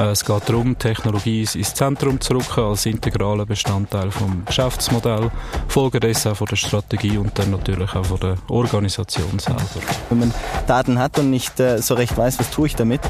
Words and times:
Äh, 0.00 0.12
es 0.12 0.24
geht 0.24 0.48
darum, 0.48 0.78
Technologie 0.78 1.40
ins 1.40 1.74
Zentrum 1.74 2.20
zu 2.20 2.34
rücken, 2.34 2.64
als 2.64 2.86
integraler 2.86 3.44
Bestandteil 3.44 4.10
vom 4.10 4.44
Geschäftsmodell, 4.46 5.30
Folge 5.68 6.00
dessen 6.00 6.32
auch 6.32 6.36
von 6.36 6.46
der 6.46 6.56
Strategie 6.56 7.18
und 7.18 7.38
dann 7.38 7.50
natürlich 7.50 7.94
auch 7.94 8.06
von 8.06 8.20
der 8.20 8.36
Organisation 8.48 9.38
selber. 9.38 9.60
Wenn 10.08 10.20
man 10.20 10.34
Daten 10.66 10.98
hat 10.98 11.18
und 11.18 11.30
nicht 11.30 11.60
äh, 11.60 11.82
so 11.82 11.94
recht 11.94 12.16
weiß, 12.16 12.38
was 12.38 12.50
tue 12.50 12.68
ich 12.68 12.76
damit, 12.76 13.00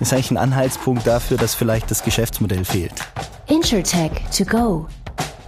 ist 0.00 0.12
eigentlich 0.12 0.32
ein 0.32 0.38
Anhaltspunkt 0.38 1.06
dafür, 1.06 1.36
dass 1.36 1.54
vielleicht 1.54 1.90
das 1.90 2.02
Geschäftsmodell 2.02 2.64
fehlt. 2.64 2.94
InsurTech 3.46 4.12
to 4.36 4.44
go. 4.44 4.86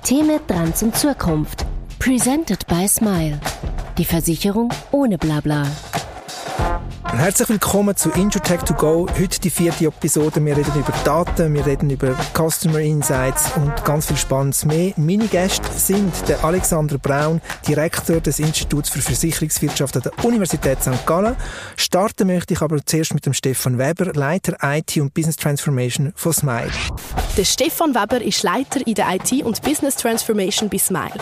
Themen 0.04 0.38
dran 0.46 0.74
zum 0.74 0.92
Zukunft. 0.92 1.66
Presented 1.98 2.66
by 2.66 2.86
Smile. 2.86 3.40
Die 3.98 4.04
Versicherung 4.04 4.72
ohne 4.90 5.18
Blabla. 5.18 5.66
Herzlich 7.14 7.50
willkommen 7.50 7.94
zu 7.94 8.10
InsurTech 8.10 8.62
to 8.62 8.72
go. 8.72 9.06
Heute 9.18 9.38
die 9.38 9.50
vierte 9.50 9.84
Episode. 9.84 10.44
Wir 10.44 10.56
reden 10.56 10.72
über 10.74 10.92
Daten, 11.04 11.52
wir 11.54 11.64
reden 11.64 11.90
über 11.90 12.16
Customer 12.34 12.80
Insights 12.80 13.52
und 13.54 13.84
ganz 13.84 14.06
viel 14.06 14.16
Spannendes 14.16 14.64
mehr. 14.64 14.94
Meine 14.96 15.28
Gäste 15.28 15.68
sind 15.76 16.12
der 16.26 16.42
Alexander 16.42 16.96
Braun, 16.96 17.42
Direktor 17.68 18.20
des 18.20 18.38
Instituts 18.38 18.88
für 18.88 19.00
Versicherungswirtschaft 19.00 19.96
an 19.96 20.02
der 20.02 20.24
Universität 20.24 20.82
St. 20.82 21.06
Gallen. 21.06 21.36
Starten 21.76 22.26
möchte 22.26 22.54
ich 22.54 22.62
aber 22.62 22.84
zuerst 22.84 23.12
mit 23.12 23.26
dem 23.26 23.34
Stefan 23.34 23.78
Weber, 23.78 24.12
Leiter 24.14 24.56
IT 24.62 24.96
und 24.96 25.12
Business 25.12 25.36
Transformation 25.36 26.12
von 26.16 26.32
Smile. 26.32 26.72
Der 27.36 27.44
Stefan 27.44 27.94
Weber 27.94 28.22
ist 28.22 28.42
Leiter 28.42 28.84
in 28.86 28.94
der 28.94 29.14
IT 29.14 29.44
und 29.44 29.60
Business 29.62 29.96
Transformation 29.96 30.70
bei 30.70 30.78
Smile. 30.78 31.12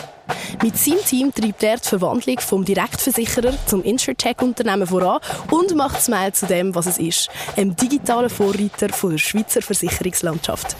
Mit 0.61 0.77
seinem 0.77 1.03
Team 1.03 1.33
treibt 1.33 1.63
er 1.63 1.77
die 1.77 1.87
Verwandlung 1.87 2.39
vom 2.39 2.65
Direktversicherer 2.65 3.53
zum 3.65 3.83
Insurtech-Unternehmen 3.83 4.87
voran 4.87 5.19
und 5.49 5.75
macht 5.75 6.01
Smile 6.01 6.33
zu 6.33 6.45
dem, 6.45 6.75
was 6.75 6.85
es 6.85 6.97
ist, 6.97 7.29
einem 7.55 7.75
digitalen 7.75 8.29
Vorreiter 8.29 8.89
von 8.89 9.11
der 9.11 9.17
Schweizer 9.17 9.61
Versicherungslandschaft. 9.61 10.75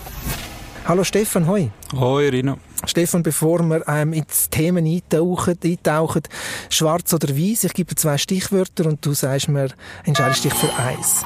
Hallo 0.88 1.04
Stefan, 1.04 1.48
hoi. 1.48 1.70
Hoi 1.94 2.30
Rino. 2.30 2.58
Stefan, 2.86 3.22
bevor 3.22 3.60
wir 3.64 3.88
ähm, 3.88 4.14
ins 4.14 4.50
Themen 4.50 4.86
eintauchen, 4.86 5.58
eintauchen, 5.64 6.24
schwarz 6.70 7.14
oder 7.14 7.30
weiß, 7.30 7.66
ich 7.66 7.74
gebe 7.74 7.96
zwei 7.96 8.18
Stichwörter 8.18 8.88
und 8.88 9.06
du 9.06 9.14
sagst 9.14 9.48
mir, 9.48 9.70
entscheidest 10.04 10.44
dich 10.44 10.54
für 10.54 10.74
eins. 10.76 11.24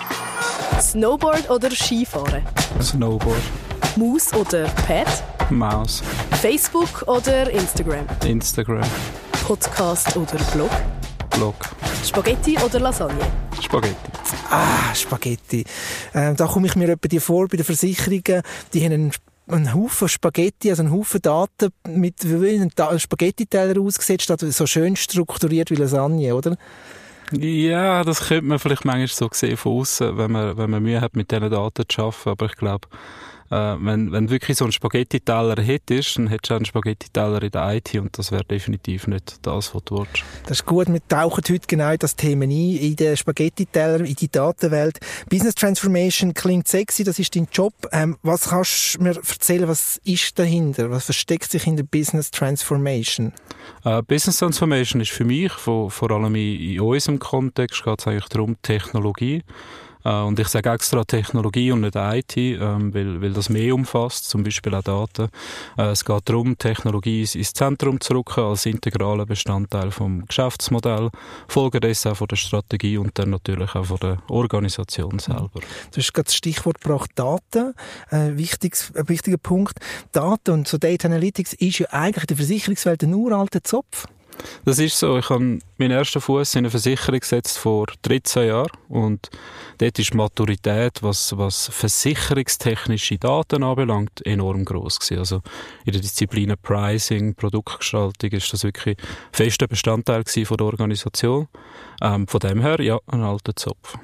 Snowboard 0.81 1.49
oder 1.49 1.71
Skifahren? 1.71 2.43
Snowboard. 2.81 3.41
Maus 3.97 4.33
oder 4.33 4.65
Pad? 4.85 5.07
Maus. 5.49 6.03
Facebook 6.41 7.07
oder 7.07 7.49
Instagram? 7.49 8.05
Instagram. 8.25 8.83
Podcast 9.45 10.17
oder 10.17 10.37
Blog? 10.53 10.69
Blog. 11.29 11.55
Spaghetti 12.03 12.57
oder 12.57 12.81
Lasagne? 12.81 13.25
Spaghetti. 13.61 13.95
Ah, 14.49 14.93
Spaghetti. 14.93 15.63
Ähm, 16.13 16.35
da 16.35 16.45
komme 16.45 16.67
ich 16.67 16.75
mir 16.75 16.89
etwa 16.89 17.07
die 17.07 17.21
vor 17.21 17.47
bei 17.47 17.55
den 17.55 17.65
Versicherungen, 17.65 18.41
die 18.73 18.83
haben 18.83 18.91
einen 18.91 19.11
einen 19.47 19.73
Haufen 19.73 20.09
Spaghetti, 20.09 20.71
also 20.71 20.81
einen 20.81 20.91
Haufen 20.91 21.21
Daten 21.21 21.69
mit 21.87 22.15
wie 22.23 22.59
ein 22.59 22.99
Spaghetti-Teller 22.99 23.79
ausgesetzt, 23.79 24.29
also 24.29 24.49
so 24.49 24.65
schön 24.65 24.95
strukturiert 24.95 25.69
wie 25.69 25.75
Lasagne, 25.75 26.35
oder? 26.35 26.57
Ja, 27.31 28.03
das 28.03 28.27
könnte 28.27 28.45
man 28.45 28.59
vielleicht 28.59 28.85
manchmal 28.85 29.07
so 29.07 29.29
sehen 29.31 29.55
von 29.55 29.79
außen, 29.79 30.17
wenn 30.17 30.31
man, 30.31 30.57
wenn 30.57 30.69
man 30.69 30.83
Mühe 30.83 30.99
hat, 30.99 31.15
mit 31.15 31.31
diesen 31.31 31.49
Daten 31.49 31.83
zu 31.87 32.01
arbeiten. 32.01 32.29
Aber 32.29 32.45
ich 32.47 32.55
glaube, 32.55 32.87
äh, 33.51 33.75
wenn, 33.79 34.11
wenn 34.11 34.29
wirklich 34.29 34.57
so 34.57 34.65
ein 34.65 34.71
Spaghetti-Teller 34.71 35.61
hättest, 35.61 36.17
dann 36.17 36.27
hättest 36.27 36.49
du 36.49 36.55
einen 36.55 36.65
Spaghetti-Teller 36.65 37.43
in 37.43 37.51
der 37.51 37.75
IT 37.75 37.95
und 37.95 38.17
das 38.17 38.31
wäre 38.31 38.43
definitiv 38.43 39.07
nicht 39.07 39.37
das, 39.43 39.75
was 39.75 39.83
du 39.83 39.99
willst. 39.99 40.23
Das 40.43 40.59
ist 40.59 40.65
gut, 40.65 40.91
wir 40.91 41.07
tauchen 41.07 41.43
heute 41.47 41.67
genau 41.67 41.91
in 41.91 41.99
das 41.99 42.15
Thema 42.15 42.45
ein, 42.45 42.51
in 42.51 42.95
den 42.95 43.15
Spaghetti-Teller, 43.15 44.03
in 44.03 44.15
die 44.15 44.29
Datenwelt. 44.29 44.99
Business 45.29 45.55
Transformation 45.55 46.33
klingt 46.33 46.67
sexy, 46.67 47.03
das 47.03 47.19
ist 47.19 47.35
dein 47.35 47.47
Job. 47.51 47.73
Ähm, 47.91 48.17
was 48.23 48.49
kannst 48.49 48.95
du 48.95 49.03
mir 49.03 49.15
erzählen, 49.15 49.67
was 49.67 50.01
ist 50.03 50.39
dahinter? 50.39 50.89
Was 50.89 51.05
versteckt 51.05 51.51
sich 51.51 51.63
hinter 51.63 51.83
Business 51.83 52.31
Transformation? 52.31 53.31
Uh, 53.83 54.01
Business 54.01 54.37
Transformation 54.37 55.01
ist 55.01 55.11
für 55.11 55.25
mich, 55.25 55.51
vor, 55.51 55.91
vor 55.91 56.09
allem 56.11 56.33
in, 56.35 56.59
in 56.59 56.79
unserem 56.79 57.19
Kontext, 57.19 57.83
geht 57.83 57.99
es 57.99 58.07
eigentlich 58.07 58.29
darum, 58.29 58.55
Technologie 58.61 59.43
äh, 60.05 60.21
und 60.21 60.39
ich 60.39 60.47
sage 60.47 60.69
extra 60.69 61.03
Technologie 61.03 61.71
und 61.71 61.81
nicht 61.81 61.95
IT, 61.95 62.37
ähm, 62.37 62.93
weil, 62.93 63.21
weil 63.21 63.33
das 63.33 63.49
mehr 63.49 63.73
umfasst, 63.73 64.29
zum 64.29 64.43
Beispiel 64.43 64.73
auch 64.75 64.83
Daten. 64.83 65.29
Äh, 65.77 65.89
es 65.89 66.05
geht 66.05 66.29
darum, 66.29 66.57
Technologie 66.57 67.21
ins 67.21 67.53
Zentrum 67.53 67.99
zu 67.99 68.13
rücken, 68.13 68.43
als 68.43 68.65
integraler 68.65 69.25
Bestandteil 69.25 69.91
vom 69.91 70.25
Geschäftsmodell, 70.25 71.09
Folge 71.47 71.79
auch 71.79 72.15
von 72.15 72.27
der 72.27 72.35
Strategie 72.35 72.97
und 72.97 73.17
dann 73.17 73.31
natürlich 73.31 73.73
auch 73.75 73.85
von 73.85 73.97
der 73.97 74.17
Organisation 74.29 75.19
selber. 75.19 75.49
Du 75.91 75.97
hast 75.97 76.13
gerade 76.13 76.25
das 76.25 76.35
Stichwort 76.35 76.81
gebracht, 76.81 77.11
Daten. 77.15 77.73
Ein, 78.09 78.37
wichtiges, 78.37 78.93
ein 78.95 79.09
wichtiger 79.09 79.37
Punkt. 79.37 79.79
Daten 80.11 80.51
und 80.51 80.67
so 80.67 80.77
Data 80.77 81.07
Analytics 81.07 81.53
ist 81.53 81.79
ja 81.79 81.87
eigentlich 81.89 82.23
in 82.23 82.27
der 82.27 82.37
Versicherungswelt 82.37 83.03
ein 83.03 83.13
uralter 83.13 83.63
Zopf. 83.63 84.05
Das 84.65 84.79
ist 84.79 84.97
so. 84.97 85.17
Ich 85.17 85.29
habe 85.29 85.59
meinen 85.77 85.91
ersten 85.91 86.21
Fuß 86.21 86.55
in 86.55 86.59
eine 86.59 86.69
Versicherung 86.69 87.19
gesetzt 87.19 87.57
vor 87.57 87.87
13 88.01 88.47
Jahren 88.47 88.71
und 88.89 89.29
dort 89.77 89.99
ist 89.99 90.13
die 90.13 90.17
Maturität, 90.17 91.01
was, 91.01 91.37
was 91.37 91.69
versicherungstechnische 91.71 93.17
Daten 93.17 93.63
anbelangt, 93.63 94.25
enorm 94.25 94.65
groß 94.65 94.99
gewesen. 94.99 95.19
Also 95.19 95.41
in 95.85 95.93
der 95.93 96.01
Disziplin 96.01 96.53
Pricing, 96.61 97.35
Produktgestaltung 97.35 98.31
ist 98.31 98.51
das 98.51 98.63
wirklich 98.63 98.97
fester 99.31 99.67
Bestandteil 99.67 100.23
von 100.25 100.57
der 100.57 100.65
Organisation. 100.65 101.47
Ähm, 102.01 102.27
von 102.27 102.39
dem 102.39 102.61
her, 102.61 102.81
ja, 102.81 102.99
ein 103.07 103.21
alter 103.21 103.55
Zopf. 103.55 103.97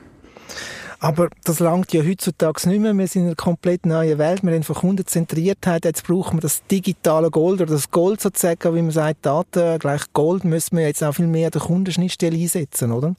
Aber 1.04 1.30
das 1.46 1.60
langt 1.60 1.94
ja 1.94 2.04
heutzutage 2.04 2.70
nicht 2.70 2.80
mehr. 2.80 2.96
Wir 2.96 3.08
sind 3.08 3.24
in 3.24 3.28
einer 3.30 3.36
komplett 3.36 3.88
neuen 3.88 4.20
Welt. 4.20 4.44
Wir 4.44 4.54
haben 4.54 4.62
von 4.62 4.76
Kundenzentriertheit. 4.76 5.84
Jetzt 5.84 6.06
brauchen 6.06 6.38
wir 6.38 6.42
das 6.42 6.64
digitale 6.68 7.32
Gold 7.32 7.60
oder 7.60 7.74
das 7.74 7.90
Gold 7.90 8.22
sozusagen, 8.22 8.76
wie 8.76 8.84
man 8.84 8.92
sagt, 8.92 9.26
Daten 9.26 9.80
gleich 9.80 10.04
Gold, 10.14 10.46
müssen 10.46 10.78
wir 10.78 10.86
jetzt 10.86 11.04
auch 11.04 11.14
viel 11.14 11.26
mehr 11.26 11.48
an 11.48 11.52
der 11.54 11.62
Kundenschnittstelle 11.62 12.38
einsetzen, 12.38 12.92
oder? 12.92 13.16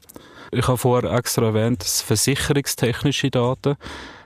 Ich 0.53 0.69
habe 0.69 0.78
vorher 0.78 1.12
extra 1.12 1.47
erwähnt, 1.47 1.82
das 1.82 2.03
versicherungstechnische 2.03 3.32
Daten. 3.32 3.75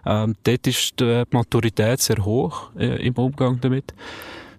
Ähm, 0.05 0.37
dort 0.45 0.67
ist 0.67 1.01
die 1.01 1.23
Maturität 1.31 2.03
sehr 2.03 2.23
hoch 2.27 2.69
äh, 2.79 3.07
im 3.07 3.15
Umgang 3.15 3.59
damit. 3.63 3.95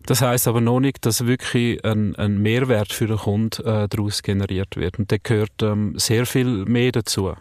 Das 0.07 0.21
heißt 0.21 0.47
aber 0.47 0.59
noch 0.59 0.79
nicht, 0.79 1.05
dass 1.05 1.27
wirklich 1.27 1.85
ein, 1.85 2.15
ein 2.15 2.41
Mehrwert 2.41 2.91
für 2.93 3.05
den 3.05 3.17
Kunden 3.17 3.63
äh, 3.63 3.87
daraus 3.87 4.23
generiert 4.23 4.75
wird. 4.75 4.97
Und 4.97 5.11
da 5.11 5.17
gehört 5.21 5.61
ähm, 5.61 5.93
sehr 5.99 6.25
viel 6.25 6.65
mehr 6.65 6.93
dazu. 6.93 7.35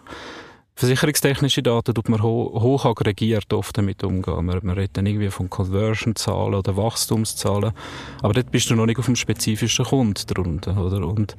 Versicherungstechnische 0.79 1.63
Daten 1.63 1.95
tut 1.95 2.11
man 2.11 2.23
ho 2.23 2.53
hoch 2.61 2.85
aggregiert 2.85 3.51
oft 3.55 3.79
damit 3.79 4.05
umgehen. 4.05 4.45
Man, 4.45 4.61
man 4.63 4.77
redet 4.77 4.99
dann 4.99 5.07
irgendwie 5.07 5.31
von 5.31 5.49
Conversion-Zahlen 5.49 6.55
oder 6.55 6.77
Wachstumszahlen. 6.77 7.73
Aber 8.21 8.35
dort 8.35 8.51
bist 8.51 8.69
du 8.69 8.75
noch 8.75 8.85
nicht 8.85 8.99
auf 8.99 9.07
dem 9.07 9.17
spezifischen 9.17 9.87
Kunden 9.87 10.27
drunter, 10.27 10.77
oder? 10.77 11.07
Und 11.07 11.35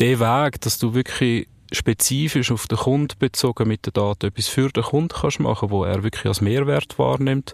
der 0.00 0.18
Weg, 0.20 0.62
dass 0.62 0.78
du 0.78 0.94
wirklich 0.94 1.48
spezifisch 1.70 2.50
auf 2.50 2.66
den 2.66 2.78
Kunden 2.78 3.14
bezogen 3.18 3.68
mit 3.68 3.84
den 3.84 3.92
Daten 3.92 4.28
etwas 4.28 4.48
für 4.48 4.70
den 4.70 4.82
Kunden 4.82 5.14
kannst 5.20 5.38
machen, 5.38 5.68
wo 5.68 5.84
er 5.84 6.02
wirklich 6.02 6.24
als 6.24 6.40
Mehrwert 6.40 6.98
wahrnimmt, 6.98 7.52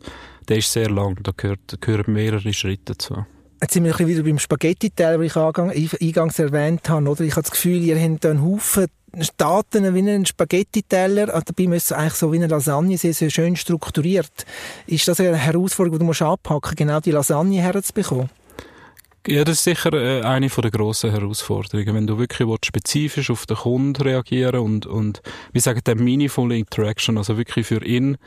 der 0.48 0.58
ist 0.58 0.70
sehr 0.70 0.88
lang. 0.88 1.18
Da 1.24 1.32
gehört, 1.36 1.80
gehören 1.80 2.12
mehrere 2.12 2.52
Schritte 2.52 2.92
dazu. 2.92 3.26
Jetzt 3.60 3.74
sind 3.74 3.82
wir 3.82 3.98
wieder 3.98 4.22
beim 4.22 4.38
Spaghetti-Teil, 4.38 5.18
den 5.18 5.72
ich 5.72 6.00
eingangs 6.00 6.38
erwähnt 6.38 6.88
habe. 6.88 7.08
Oder? 7.08 7.22
Ich 7.22 7.32
habe 7.32 7.42
das 7.42 7.50
Gefühl, 7.50 7.82
ihr 7.82 7.98
habt 7.98 8.24
einen 8.24 8.40
Haufen 8.40 8.86
Daten 9.36 9.94
wie 9.94 9.98
einen 9.98 10.26
Spaghetti-Teller, 10.26 11.26
dabei 11.26 11.66
müssen 11.66 11.94
eigentlich 11.94 12.14
so 12.14 12.32
wie 12.32 12.36
eine 12.36 12.46
Lasagne 12.46 12.98
sein, 12.98 13.12
sehr 13.12 13.30
schön 13.30 13.56
strukturiert. 13.56 14.46
Ist 14.86 15.08
das 15.08 15.20
eine 15.20 15.36
Herausforderung, 15.36 15.98
die 15.98 16.04
du 16.04 16.06
musst 16.06 16.76
genau 16.76 17.00
die 17.00 17.10
Lasagne 17.10 17.60
herzubekommen? 17.60 18.30
Ja, 19.26 19.42
das 19.42 19.56
ist 19.56 19.64
sicher 19.64 19.90
äh, 19.94 20.20
eine 20.20 20.48
der 20.48 20.70
grossen 20.70 21.10
Herausforderungen. 21.10 21.94
Wenn 21.94 22.06
du 22.06 22.18
wirklich 22.18 22.46
spezifisch 22.62 23.30
auf 23.30 23.46
den 23.46 23.56
Kunden 23.56 24.02
reagieren 24.02 24.60
und, 24.60 24.84
und 24.84 25.22
wie 25.54 25.60
sagen, 25.60 25.80
der 25.86 25.96
meaningful 25.96 26.52
Interaction, 26.52 27.16
also 27.16 27.38
wirklich 27.38 27.66
für 27.66 27.82
ihn, 27.82 28.18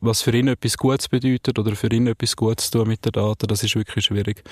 was 0.00 0.22
für 0.22 0.34
ihn 0.34 0.48
etwas 0.48 0.78
Gutes 0.78 1.08
bedeutet 1.08 1.58
oder 1.58 1.76
für 1.76 1.92
ihn 1.92 2.06
etwas 2.06 2.34
Gutes 2.34 2.70
tun 2.70 2.88
mit 2.88 3.04
den 3.04 3.12
Daten, 3.12 3.46
das 3.46 3.62
ist 3.62 3.76
wirklich 3.76 4.06
schwierig. 4.06 4.42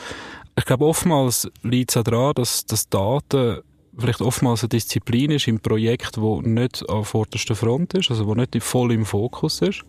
Ich 0.54 0.66
glaube, 0.66 0.84
oftmals 0.84 1.48
liegt 1.62 1.92
es 1.92 1.96
auch 1.96 2.04
daran, 2.04 2.34
dass, 2.34 2.66
dass 2.66 2.90
Daten 2.90 3.62
vielleicht 3.98 4.20
oftmals 4.20 4.62
eine 4.62 4.68
Disziplin 4.70 5.30
ist 5.30 5.48
im 5.48 5.60
Projekt, 5.60 6.20
wo 6.20 6.40
nicht 6.40 6.88
an 6.88 7.04
vorderster 7.04 7.54
Front 7.54 7.94
ist, 7.94 8.10
also 8.10 8.26
wo 8.26 8.34
nicht 8.34 8.56
voll 8.62 8.92
im 8.92 9.04
Fokus 9.04 9.62
ist. 9.62 9.84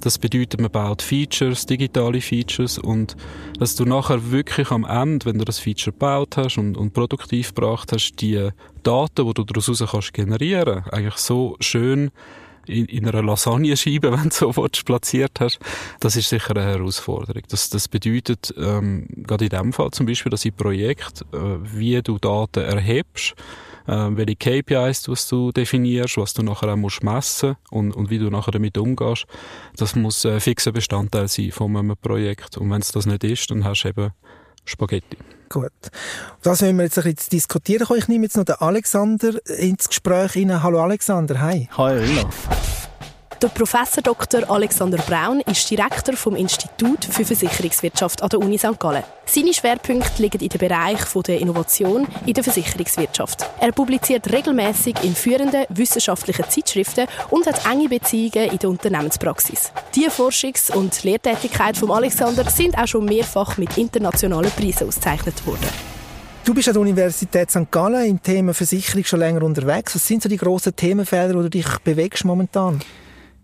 Das 0.00 0.18
bedeutet, 0.18 0.60
man 0.60 0.70
baut 0.70 1.00
Features, 1.00 1.64
digitale 1.64 2.20
Features 2.20 2.76
und 2.76 3.16
dass 3.58 3.76
du 3.76 3.84
nachher 3.84 4.32
wirklich 4.32 4.72
am 4.72 4.84
Ende, 4.84 5.26
wenn 5.26 5.38
du 5.38 5.44
das 5.44 5.60
Feature 5.60 5.92
gebaut 5.92 6.36
hast 6.36 6.58
und, 6.58 6.76
und 6.76 6.92
produktiv 6.92 7.54
gebracht 7.54 7.92
hast, 7.92 8.16
die 8.16 8.48
Daten, 8.82 9.26
die 9.26 9.34
du 9.34 9.44
daraus 9.44 9.84
kannst 9.90 10.12
generieren, 10.12 10.82
eigentlich 10.90 11.18
so 11.18 11.56
schön 11.60 12.10
in, 12.66 12.86
in 12.86 13.08
einer 13.08 13.22
Lasagnescheibe, 13.22 14.12
wenn 14.18 14.28
du 14.28 14.34
so 14.34 14.56
willst, 14.56 14.84
platziert 14.84 15.40
hast, 15.40 15.58
das 16.00 16.16
ist 16.16 16.28
sicher 16.28 16.56
eine 16.56 16.64
Herausforderung. 16.64 17.42
Das, 17.48 17.70
das 17.70 17.88
bedeutet, 17.88 18.54
ähm, 18.56 19.06
gerade 19.08 19.44
in 19.44 19.50
dem 19.50 19.72
Fall 19.72 19.90
zum 19.90 20.06
Beispiel, 20.06 20.30
dass 20.30 20.44
im 20.44 20.54
Projekt, 20.54 21.22
äh, 21.32 21.36
wie 21.62 22.00
du 22.02 22.18
Daten 22.18 22.60
erhebst, 22.60 23.34
äh, 23.86 24.08
welche 24.10 24.36
KPIs 24.36 25.08
was 25.08 25.28
du 25.28 25.52
definierst, 25.52 26.16
was 26.16 26.34
du 26.34 26.42
nachher 26.42 26.72
auch 26.72 26.76
musst 26.76 27.02
messen 27.02 27.56
und, 27.70 27.92
und 27.92 28.10
wie 28.10 28.18
du 28.18 28.30
nachher 28.30 28.52
damit 28.52 28.78
umgehst. 28.78 29.26
Das 29.76 29.96
muss 29.96 30.24
ein 30.24 30.40
fixer 30.40 30.72
Bestandteil 30.72 31.28
sein 31.28 31.50
von 31.50 31.76
einem 31.76 31.96
Projekt. 32.00 32.58
Und 32.58 32.70
wenn 32.70 32.80
es 32.80 32.92
das 32.92 33.06
nicht 33.06 33.24
ist, 33.24 33.50
dann 33.50 33.64
hast 33.64 33.82
du 33.82 33.88
eben 33.88 34.12
Spaghetti. 34.64 35.16
Gut. 35.48 35.72
Das 36.42 36.62
wollen 36.62 36.76
wir 36.76 36.84
jetzt 36.84 36.98
ein 36.98 37.04
bisschen 37.04 37.30
diskutieren. 37.30 37.86
Ich 37.96 38.08
nehme 38.08 38.24
jetzt 38.24 38.36
noch 38.36 38.44
den 38.44 38.56
Alexander 38.56 39.38
ins 39.58 39.88
Gespräch 39.88 40.36
rein. 40.36 40.62
Hallo 40.62 40.82
Alexander, 40.82 41.40
hi. 41.40 41.68
Hi 41.76 41.98
Rino. 41.98 42.30
Der 43.42 43.48
Professor 43.48 44.04
Dr. 44.04 44.48
Alexander 44.48 44.98
Braun 44.98 45.40
ist 45.40 45.68
Direktor 45.68 46.16
vom 46.16 46.36
Institut 46.36 47.04
für 47.04 47.24
Versicherungswirtschaft 47.24 48.22
an 48.22 48.28
der 48.28 48.38
Uni 48.38 48.56
St. 48.56 48.78
Gallen. 48.78 49.02
Seine 49.24 49.52
Schwerpunkte 49.52 50.22
liegen 50.22 50.40
in 50.40 50.48
dem 50.48 50.60
Bereich 50.60 51.00
der 51.26 51.40
Innovation 51.40 52.06
in 52.24 52.34
der 52.34 52.44
Versicherungswirtschaft. 52.44 53.44
Er 53.58 53.72
publiziert 53.72 54.32
regelmäßig 54.32 54.94
in 55.02 55.16
führenden 55.16 55.64
wissenschaftlichen 55.70 56.48
Zeitschriften 56.48 57.08
und 57.30 57.44
hat 57.48 57.66
enge 57.66 57.88
Beziehungen 57.88 58.48
in 58.52 58.58
der 58.58 58.70
Unternehmenspraxis. 58.70 59.72
Die 59.96 60.08
Forschungs- 60.08 60.70
und 60.70 61.02
Lehrtätigkeit 61.02 61.76
von 61.76 61.90
Alexander 61.90 62.48
sind 62.48 62.78
auch 62.78 62.86
schon 62.86 63.06
mehrfach 63.06 63.58
mit 63.58 63.76
internationalen 63.76 64.52
Preisen 64.52 64.86
ausgezeichnet 64.86 65.44
worden. 65.44 65.66
Du 66.44 66.54
bist 66.54 66.68
an 66.68 66.74
der 66.74 66.82
Universität 66.82 67.50
St. 67.50 67.72
Gallen 67.72 68.08
im 68.08 68.22
Thema 68.22 68.54
Versicherung 68.54 69.02
schon 69.02 69.18
länger 69.18 69.42
unterwegs. 69.42 69.96
Was 69.96 70.06
sind 70.06 70.22
so 70.22 70.28
die 70.28 70.36
grossen 70.36 70.76
Themenfelder, 70.76 71.34
wo 71.36 71.42
du 71.42 71.50
dich 71.50 71.66
bewegst 71.82 72.24
momentan? 72.24 72.80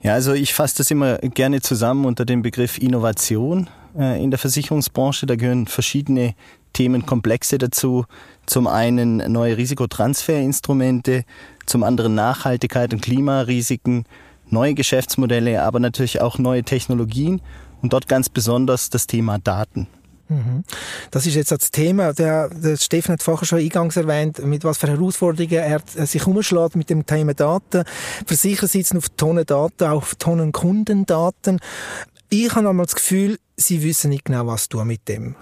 Ja, 0.00 0.15
also 0.15 0.33
ich 0.33 0.55
fasse 0.55 0.77
das 0.79 0.91
immer 0.91 1.19
gerne 1.19 1.61
zusammen 1.61 2.05
unter 2.05 2.25
dem 2.25 2.43
Begriff 2.43 2.79
Innovation 2.79 3.69
äh, 3.99 4.23
in 4.23 4.31
der 4.31 4.39
Versicherungsbranche. 4.39 5.27
Da 5.27 5.35
gehören 5.35 5.67
verschiedene 5.67 6.35
Themenkomplexe 6.73 7.59
dazu. 7.59 8.05
Zum 8.47 8.69
einen 8.69 9.17
neue 9.33 9.56
Risikotransferinstrumente, 9.56 11.25
zum 11.67 11.83
anderen 11.83 12.15
Nachhaltigkeit 12.15 12.93
und 12.95 13.03
Klimarisiken, 13.03 14.05
neue 14.49 14.75
Geschäftsmodelle, 14.75 15.62
aber 15.62 15.81
natürlich 15.81 16.21
auch 16.21 16.39
neue 16.39 16.62
Technologien 16.62 17.43
und 17.83 17.93
dort 17.93 18.09
ganz 18.09 18.29
besonders 18.29 18.91
das 18.91 19.06
Thema 19.06 19.39
Daten. 19.39 19.89
Mhm. 20.28 20.64
Das 21.10 21.26
ist 21.26 21.34
jetzt 21.34 21.50
das 21.50 21.70
Thema. 21.70 22.12
Der, 22.12 22.48
der 22.48 22.76
Steffen 22.76 23.12
hat 23.12 23.22
vorher 23.22 23.46
schon 23.46 23.58
eingangs 23.58 23.96
erwähnt, 23.96 24.44
mit 24.44 24.64
was 24.64 24.78
für 24.78 24.88
Herausforderungen 24.88 25.52
er 25.52 26.06
sich 26.06 26.26
umschlägt 26.26 26.76
mit 26.76 26.90
dem 26.90 27.06
Thema 27.06 27.34
Daten. 27.34 27.84
Versicherer 28.26 28.66
sitzen 28.66 28.98
auf 28.98 29.08
Tonnen 29.10 29.46
Daten, 29.46 29.84
auch 29.84 29.96
auf 29.96 30.14
Tonnen 30.16 30.52
Kundendaten. 30.52 31.60
Ich 32.30 32.54
habe 32.54 32.69
einmal 32.69 32.86
das 32.86 32.94
Gefühl, 32.94 33.38
sie 33.56 33.82
wissen 33.82 34.10
nicht 34.10 34.26
genau, 34.26 34.46
was 34.46 34.69
tun 34.69 34.86
mit 34.86 35.08
dem. 35.08 35.34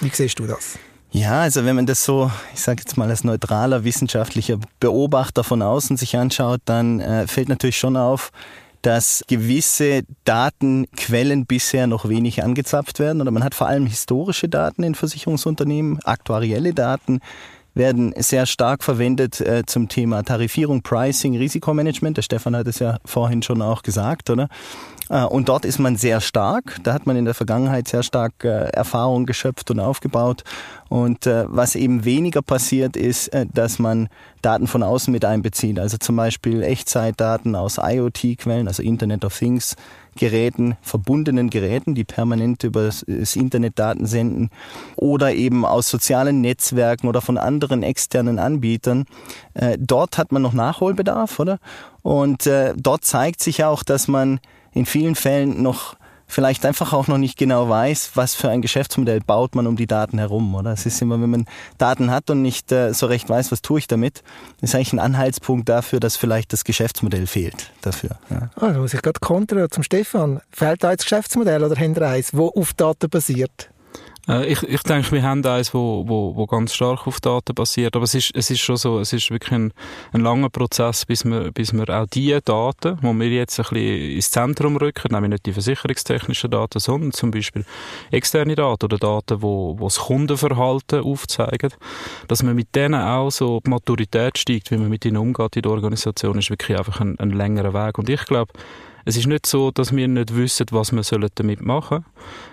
Wie 0.00 0.10
siehst 0.12 0.38
du 0.38 0.46
das? 0.46 0.78
Ja, 1.12 1.42
also 1.42 1.64
wenn 1.64 1.76
man 1.76 1.86
das 1.86 2.04
so, 2.04 2.30
ich 2.52 2.60
sage 2.60 2.82
jetzt 2.84 2.96
mal 2.96 3.08
als 3.08 3.24
neutraler 3.24 3.84
wissenschaftlicher 3.84 4.58
Beobachter 4.80 5.44
von 5.44 5.62
außen 5.62 5.96
sich 5.96 6.16
anschaut, 6.16 6.60
dann 6.64 7.00
äh, 7.00 7.26
fällt 7.26 7.48
natürlich 7.48 7.78
schon 7.78 7.96
auf, 7.96 8.32
dass 8.86 9.24
gewisse 9.26 10.04
Datenquellen 10.22 11.44
bisher 11.44 11.88
noch 11.88 12.08
wenig 12.08 12.44
angezapft 12.44 13.00
werden. 13.00 13.20
Oder 13.20 13.32
man 13.32 13.42
hat 13.42 13.56
vor 13.56 13.66
allem 13.66 13.84
historische 13.84 14.48
Daten 14.48 14.84
in 14.84 14.94
Versicherungsunternehmen, 14.94 15.98
aktuarielle 16.04 16.72
Daten 16.72 17.18
werden 17.76 18.14
sehr 18.16 18.46
stark 18.46 18.82
verwendet 18.82 19.40
äh, 19.40 19.64
zum 19.66 19.88
Thema 19.88 20.22
Tarifierung, 20.22 20.82
Pricing, 20.82 21.36
Risikomanagement. 21.36 22.16
Der 22.16 22.22
Stefan 22.22 22.56
hat 22.56 22.66
es 22.66 22.78
ja 22.78 22.98
vorhin 23.04 23.42
schon 23.42 23.62
auch 23.62 23.82
gesagt, 23.82 24.30
oder? 24.30 24.48
Äh, 25.08 25.24
und 25.24 25.48
dort 25.48 25.64
ist 25.64 25.78
man 25.78 25.96
sehr 25.96 26.20
stark. 26.20 26.78
Da 26.82 26.92
hat 26.92 27.06
man 27.06 27.16
in 27.16 27.24
der 27.26 27.34
Vergangenheit 27.34 27.86
sehr 27.88 28.02
stark 28.02 28.44
äh, 28.44 28.68
Erfahrung 28.70 29.26
geschöpft 29.26 29.70
und 29.70 29.78
aufgebaut. 29.78 30.42
Und 30.88 31.26
äh, 31.26 31.44
was 31.48 31.74
eben 31.74 32.04
weniger 32.04 32.42
passiert, 32.42 32.96
ist, 32.96 33.30
dass 33.52 33.78
man 33.78 34.08
Daten 34.40 34.66
von 34.66 34.82
außen 34.82 35.12
mit 35.12 35.24
einbezieht. 35.24 35.78
Also 35.78 35.96
zum 35.98 36.16
Beispiel 36.16 36.62
Echtzeitdaten 36.62 37.56
aus 37.56 37.78
IoT-Quellen, 37.78 38.68
also 38.68 38.82
Internet 38.82 39.24
of 39.24 39.36
Things. 39.36 39.76
Geräten, 40.16 40.76
verbundenen 40.82 41.50
Geräten, 41.50 41.94
die 41.94 42.04
permanent 42.04 42.64
über 42.64 42.84
das 42.84 43.36
Internet 43.36 43.78
Daten 43.78 44.06
senden 44.06 44.50
oder 44.96 45.32
eben 45.32 45.64
aus 45.64 45.88
sozialen 45.88 46.40
Netzwerken 46.40 47.08
oder 47.08 47.20
von 47.20 47.38
anderen 47.38 47.82
externen 47.82 48.38
Anbietern. 48.38 49.04
dort 49.78 50.18
hat 50.18 50.32
man 50.32 50.42
noch 50.42 50.52
Nachholbedarf, 50.52 51.38
oder? 51.38 51.58
Und 52.02 52.46
dort 52.76 53.04
zeigt 53.04 53.42
sich 53.42 53.64
auch, 53.64 53.82
dass 53.82 54.08
man 54.08 54.40
in 54.72 54.86
vielen 54.86 55.14
Fällen 55.14 55.62
noch 55.62 55.96
vielleicht 56.26 56.66
einfach 56.66 56.92
auch 56.92 57.06
noch 57.06 57.18
nicht 57.18 57.38
genau 57.38 57.68
weiß, 57.68 58.12
was 58.14 58.34
für 58.34 58.48
ein 58.48 58.62
Geschäftsmodell 58.62 59.20
baut 59.20 59.54
man 59.54 59.66
um 59.66 59.76
die 59.76 59.86
Daten 59.86 60.18
herum, 60.18 60.54
oder? 60.54 60.72
Es 60.72 60.86
ist 60.86 61.00
immer, 61.00 61.20
wenn 61.20 61.30
man 61.30 61.46
Daten 61.78 62.10
hat 62.10 62.30
und 62.30 62.42
nicht 62.42 62.72
äh, 62.72 62.92
so 62.92 63.06
recht 63.06 63.28
weiß, 63.28 63.52
was 63.52 63.62
tue 63.62 63.78
ich 63.78 63.86
damit, 63.86 64.22
ist 64.60 64.74
eigentlich 64.74 64.92
ein 64.92 64.98
Anhaltspunkt 64.98 65.68
dafür, 65.68 66.00
dass 66.00 66.16
vielleicht 66.16 66.52
das 66.52 66.64
Geschäftsmodell 66.64 67.26
fehlt 67.26 67.70
dafür. 67.82 68.10
Ja. 68.30 68.50
Da 68.58 68.78
muss 68.78 68.94
ich 68.94 69.02
gerade 69.02 69.20
kontern 69.20 69.70
zum 69.70 69.82
Stefan. 69.82 70.40
Fehlt 70.50 70.82
da 70.82 70.90
jetzt 70.90 71.04
Geschäftsmodell 71.04 71.62
oder 71.62 71.76
eins, 72.08 72.30
wo 72.32 72.48
auf 72.48 72.74
Daten 72.74 73.08
basiert? 73.08 73.70
Äh, 74.28 74.46
ich, 74.46 74.62
ich 74.62 74.82
denke, 74.82 75.12
wir 75.12 75.22
haben 75.22 75.44
eins, 75.46 75.72
wo, 75.72 76.04
wo, 76.06 76.34
wo 76.34 76.46
ganz 76.46 76.74
stark 76.74 77.06
auf 77.06 77.20
Daten 77.20 77.54
basiert. 77.54 77.96
Aber 77.96 78.04
es 78.04 78.14
ist, 78.14 78.32
es 78.34 78.50
ist 78.50 78.60
schon 78.60 78.76
so, 78.76 78.98
es 78.98 79.12
ist 79.12 79.30
wirklich 79.30 79.52
ein, 79.52 79.72
ein 80.12 80.20
langer 80.20 80.50
Prozess, 80.50 81.04
bis 81.04 81.24
wir, 81.24 81.52
bis 81.52 81.72
wir 81.72 81.88
auch 81.88 82.06
die 82.06 82.36
Daten, 82.44 82.98
wo 83.02 83.12
wir 83.12 83.28
jetzt 83.28 83.58
ein 83.58 83.66
bisschen 83.68 84.12
ins 84.12 84.30
Zentrum 84.30 84.76
rücken, 84.76 85.12
nämlich 85.12 85.30
nicht 85.30 85.46
die 85.46 85.52
versicherungstechnischen 85.52 86.50
Daten, 86.50 86.78
sondern 86.78 87.12
zum 87.12 87.30
Beispiel 87.30 87.64
externe 88.10 88.54
Daten 88.54 88.84
oder 88.84 88.98
Daten, 88.98 89.42
wo, 89.42 89.78
wo 89.78 89.84
das 89.84 89.98
Kundenverhalten 89.98 91.00
aufzeigen, 91.00 91.72
dass 92.28 92.42
man 92.42 92.54
mit 92.54 92.74
denen 92.74 93.00
auch 93.00 93.30
so 93.30 93.60
die 93.64 93.70
Maturität 93.70 94.38
steigt, 94.38 94.70
wie 94.70 94.76
man 94.76 94.88
mit 94.88 95.04
ihnen 95.04 95.16
umgeht 95.16 95.56
in 95.56 95.62
der 95.62 95.72
Organisation, 95.72 96.38
ist 96.38 96.50
wirklich 96.50 96.76
einfach 96.76 97.00
ein, 97.00 97.18
ein 97.18 97.30
längerer 97.30 97.72
Weg. 97.72 97.98
Und 97.98 98.08
ich 98.08 98.24
glaube, 98.24 98.52
es 99.06 99.16
ist 99.16 99.28
nicht 99.28 99.46
so, 99.46 99.70
dass 99.70 99.94
wir 99.94 100.08
nicht 100.08 100.34
wissen, 100.34 100.66
was 100.72 100.92
wir 100.92 101.28
damit 101.36 101.62
machen 101.62 102.04
sollen. 102.04 102.04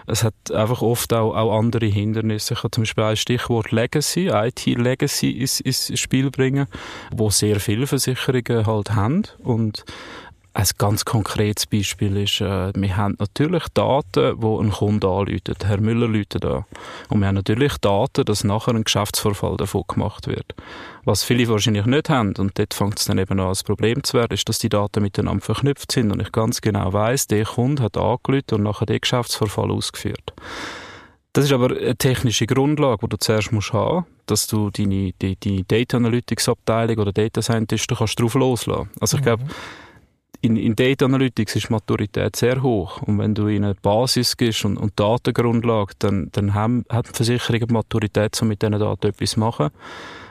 Es 0.05 0.23
hat 0.23 0.51
einfach 0.51 0.83
oft 0.83 1.11
auch, 1.11 1.35
auch 1.35 1.57
andere 1.57 1.87
Hindernisse. 1.87 2.53
Ich 2.53 2.61
kann 2.61 2.71
zum 2.71 2.83
Beispiel 2.83 3.03
ein 3.05 3.17
Stichwort 3.17 3.71
Legacy, 3.71 4.27
IT-Legacy 4.27 5.31
ins, 5.31 5.59
ins 5.61 5.99
Spiel 5.99 6.29
bringen, 6.29 6.67
wo 7.11 7.31
sehr 7.31 7.59
viele 7.59 7.87
Versicherungen 7.87 8.67
halt 8.67 8.91
haben. 8.91 9.23
Und 9.39 9.83
ein 10.55 10.67
ganz 10.77 11.03
konkretes 11.03 11.65
Beispiel 11.65 12.15
ist, 12.17 12.39
äh, 12.41 12.71
wir 12.75 12.97
haben 12.97 13.15
natürlich 13.17 13.63
Daten, 13.73 14.35
wo 14.37 14.59
ein 14.59 14.69
Kunde 14.69 15.07
anläutet. 15.07 15.65
Herr 15.65 15.81
Müller 15.81 16.07
läutet 16.07 16.45
an. 16.45 16.65
Und 17.09 17.21
wir 17.21 17.27
haben 17.27 17.35
natürlich 17.35 17.77
Daten, 17.77 18.23
dass 18.23 18.43
nachher 18.43 18.75
ein 18.75 18.83
Geschäftsvorfall 18.83 19.57
davon 19.57 19.83
gemacht 19.87 20.27
wird. 20.27 20.53
Was 21.05 21.23
viele 21.23 21.47
wahrscheinlich 21.47 21.87
nicht 21.87 22.09
haben, 22.09 22.35
und 22.37 22.57
dort 22.57 22.73
fängt 22.73 22.99
es 22.99 23.05
dann 23.05 23.17
eben 23.17 23.39
an, 23.39 23.47
als 23.47 23.63
Problem 23.63 24.03
zu 24.03 24.17
werden, 24.17 24.33
ist, 24.33 24.47
dass 24.47 24.59
die 24.59 24.69
Daten 24.69 25.01
miteinander 25.01 25.43
verknüpft 25.43 25.91
sind 25.91 26.11
und 26.11 26.21
ich 26.21 26.31
ganz 26.31 26.61
genau 26.61 26.93
weiß, 26.93 27.27
der 27.27 27.45
Kunde 27.45 27.83
hat 27.83 27.97
angelötet 27.97 28.53
und 28.53 28.63
nachher 28.63 28.85
den 28.85 29.01
Geschäftsvorfall 29.01 29.71
ausgeführt. 29.71 30.33
Das 31.33 31.45
ist 31.45 31.51
aber 31.51 31.75
eine 31.75 31.95
technische 31.95 32.45
Grundlage, 32.45 32.99
die 33.01 33.09
du 33.09 33.17
zuerst 33.17 33.51
musst 33.51 33.73
haben, 33.73 34.05
dass 34.27 34.45
du 34.45 34.69
deine, 34.69 35.13
die, 35.19 35.35
die 35.35 35.67
Data 35.67 35.97
Analytics 35.97 36.47
Abteilung 36.47 36.99
oder 36.99 37.11
Data 37.11 37.41
Scientisten 37.41 37.97
kannst 37.97 38.19
drauf 38.19 38.35
loslassen. 38.35 38.91
Also 38.99 39.17
ich 39.17 39.23
glaube, 39.23 39.43
in, 40.43 40.57
in 40.57 40.75
Data 40.75 41.05
Analytics 41.05 41.55
ist 41.55 41.69
Maturität 41.69 42.35
sehr 42.35 42.61
hoch. 42.61 43.01
Und 43.03 43.17
wenn 43.17 43.33
du 43.33 43.47
in 43.47 43.63
eine 43.63 43.75
Basis 43.75 44.35
gehst 44.35 44.65
und, 44.65 44.75
und 44.77 44.99
Datengrundlage, 44.99 45.93
dann, 45.99 46.29
dann 46.33 46.53
haben, 46.53 46.85
hat 46.89 47.07
die 47.07 47.15
Versicherung 47.15 47.61
Maturität, 47.71 48.39
um 48.41 48.49
mit 48.49 48.61
diesen 48.61 48.77
Daten 48.77 49.07
etwas 49.07 49.31
zu 49.31 49.39
machen. 49.39 49.69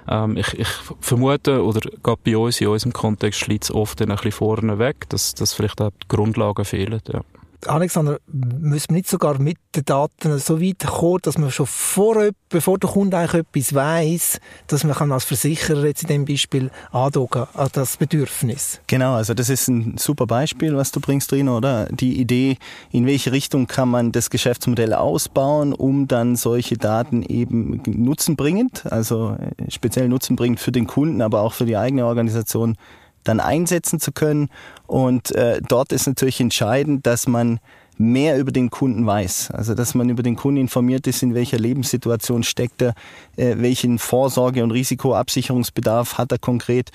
Ähm, 0.06 0.36
ich, 0.36 0.52
ich 0.58 0.68
vermute, 1.00 1.64
oder 1.64 1.80
gerade 2.02 2.20
bei 2.24 2.36
uns, 2.36 2.60
in 2.60 2.66
unserem 2.66 2.92
Kontext, 2.92 3.40
schlicht 3.40 3.64
es 3.64 3.70
oft 3.70 4.02
ein 4.02 4.08
bisschen 4.08 4.32
vorne 4.32 4.78
weg, 4.78 5.08
dass, 5.08 5.32
dass 5.32 5.54
vielleicht 5.54 5.80
auch 5.80 5.92
die 6.02 6.08
Grundlagen 6.08 6.64
fehlen. 6.66 7.00
Ja. 7.10 7.22
Alexander, 7.66 8.18
müssen 8.26 8.90
wir 8.90 8.96
nicht 8.96 9.08
sogar 9.08 9.38
mit 9.38 9.56
den 9.74 9.84
Daten 9.84 10.38
so 10.38 10.60
weit 10.60 10.86
kommen, 10.86 11.18
dass 11.22 11.38
man 11.38 11.50
schon 11.50 11.66
vor, 11.66 12.30
bevor 12.48 12.78
der 12.78 12.90
Kunde 12.90 13.16
eigentlich 13.16 13.42
etwas 13.42 13.74
weiss, 13.74 14.40
dass 14.66 14.84
man 14.84 15.12
als 15.12 15.24
Versicherer 15.24 15.84
jetzt 15.84 16.02
in 16.02 16.08
dem 16.08 16.24
Beispiel 16.24 16.70
andocken 16.90 17.46
an 17.54 17.68
das 17.72 17.96
Bedürfnis? 17.96 18.80
Genau, 18.86 19.14
also 19.14 19.34
das 19.34 19.48
ist 19.48 19.68
ein 19.68 19.96
super 19.98 20.26
Beispiel, 20.26 20.76
was 20.76 20.92
du 20.92 21.00
bringst, 21.00 21.32
Rino, 21.32 21.56
oder? 21.56 21.86
Die 21.86 22.20
Idee, 22.20 22.58
in 22.90 23.06
welche 23.06 23.32
Richtung 23.32 23.66
kann 23.66 23.88
man 23.88 24.12
das 24.12 24.30
Geschäftsmodell 24.30 24.94
ausbauen, 24.94 25.72
um 25.72 26.08
dann 26.08 26.36
solche 26.36 26.76
Daten 26.76 27.22
eben 27.22 27.80
nutzenbringend, 27.86 28.90
also 28.90 29.36
äh, 29.38 29.70
speziell 29.70 30.08
nutzenbringend 30.08 30.60
für 30.60 30.72
den 30.72 30.86
Kunden, 30.86 31.22
aber 31.22 31.42
auch 31.42 31.52
für 31.52 31.66
die 31.66 31.76
eigene 31.76 32.06
Organisation 32.06 32.76
dann 33.24 33.40
einsetzen 33.40 34.00
zu 34.00 34.12
können. 34.12 34.48
Und 34.86 35.34
äh, 35.34 35.60
dort 35.66 35.92
ist 35.92 36.06
natürlich 36.06 36.40
entscheidend, 36.40 37.06
dass 37.06 37.26
man 37.26 37.60
mehr 37.98 38.38
über 38.38 38.52
den 38.52 38.70
Kunden 38.70 39.06
weiß. 39.06 39.50
Also 39.52 39.74
dass 39.74 39.94
man 39.94 40.08
über 40.08 40.22
den 40.22 40.36
Kunden 40.36 40.60
informiert 40.60 41.06
ist, 41.06 41.22
in 41.22 41.34
welcher 41.34 41.58
Lebenssituation 41.58 42.42
steckt 42.42 42.82
er, 42.82 42.94
äh, 43.36 43.56
welchen 43.58 43.98
Vorsorge- 43.98 44.62
und 44.62 44.70
Risikoabsicherungsbedarf 44.70 46.18
hat 46.18 46.32
er 46.32 46.38
konkret 46.38 46.90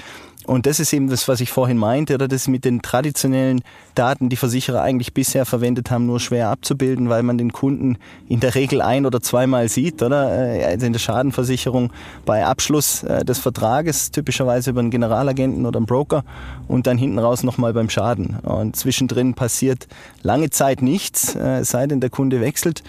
Und 0.47 0.65
das 0.65 0.79
ist 0.79 0.93
eben 0.93 1.09
das, 1.09 1.27
was 1.27 1.41
ich 1.41 1.51
vorhin 1.51 1.77
meinte, 1.77 2.15
oder 2.15 2.29
das 2.29 2.47
mit 2.47 2.63
den 2.63 2.81
traditionellen 2.81 3.61
Daten, 3.95 4.29
die 4.29 4.37
Versicherer 4.37 4.81
eigentlich 4.81 5.13
bisher 5.13 5.45
verwendet 5.45 5.91
haben, 5.91 6.05
nur 6.05 6.21
schwer 6.21 6.49
abzubilden, 6.49 7.09
weil 7.09 7.21
man 7.21 7.37
den 7.37 7.51
Kunden 7.51 7.97
in 8.29 8.39
der 8.39 8.55
Regel 8.55 8.81
ein- 8.81 9.05
oder 9.05 9.21
zweimal 9.21 9.67
sieht, 9.67 10.01
oder? 10.01 10.27
Also 10.65 10.85
in 10.85 10.93
der 10.93 10.99
Schadenversicherung 10.99 11.91
bei 12.25 12.45
Abschluss 12.45 13.03
äh, 13.03 13.25
des 13.25 13.39
Vertrages, 13.39 14.11
typischerweise 14.11 14.69
über 14.69 14.79
einen 14.79 14.89
Generalagenten 14.89 15.65
oder 15.65 15.77
einen 15.77 15.85
Broker 15.85 16.23
und 16.69 16.87
dann 16.87 16.97
hinten 16.97 17.19
raus 17.19 17.43
nochmal 17.43 17.73
beim 17.73 17.89
Schaden. 17.89 18.37
Und 18.43 18.77
zwischendrin 18.77 19.33
passiert 19.33 19.87
lange 20.23 20.49
Zeit 20.49 20.81
nichts, 20.81 21.35
äh, 21.35 21.65
sei 21.65 21.87
denn 21.87 21.99
der 21.99 22.09
Kunde 22.09 22.39
wechselt. 22.39 22.83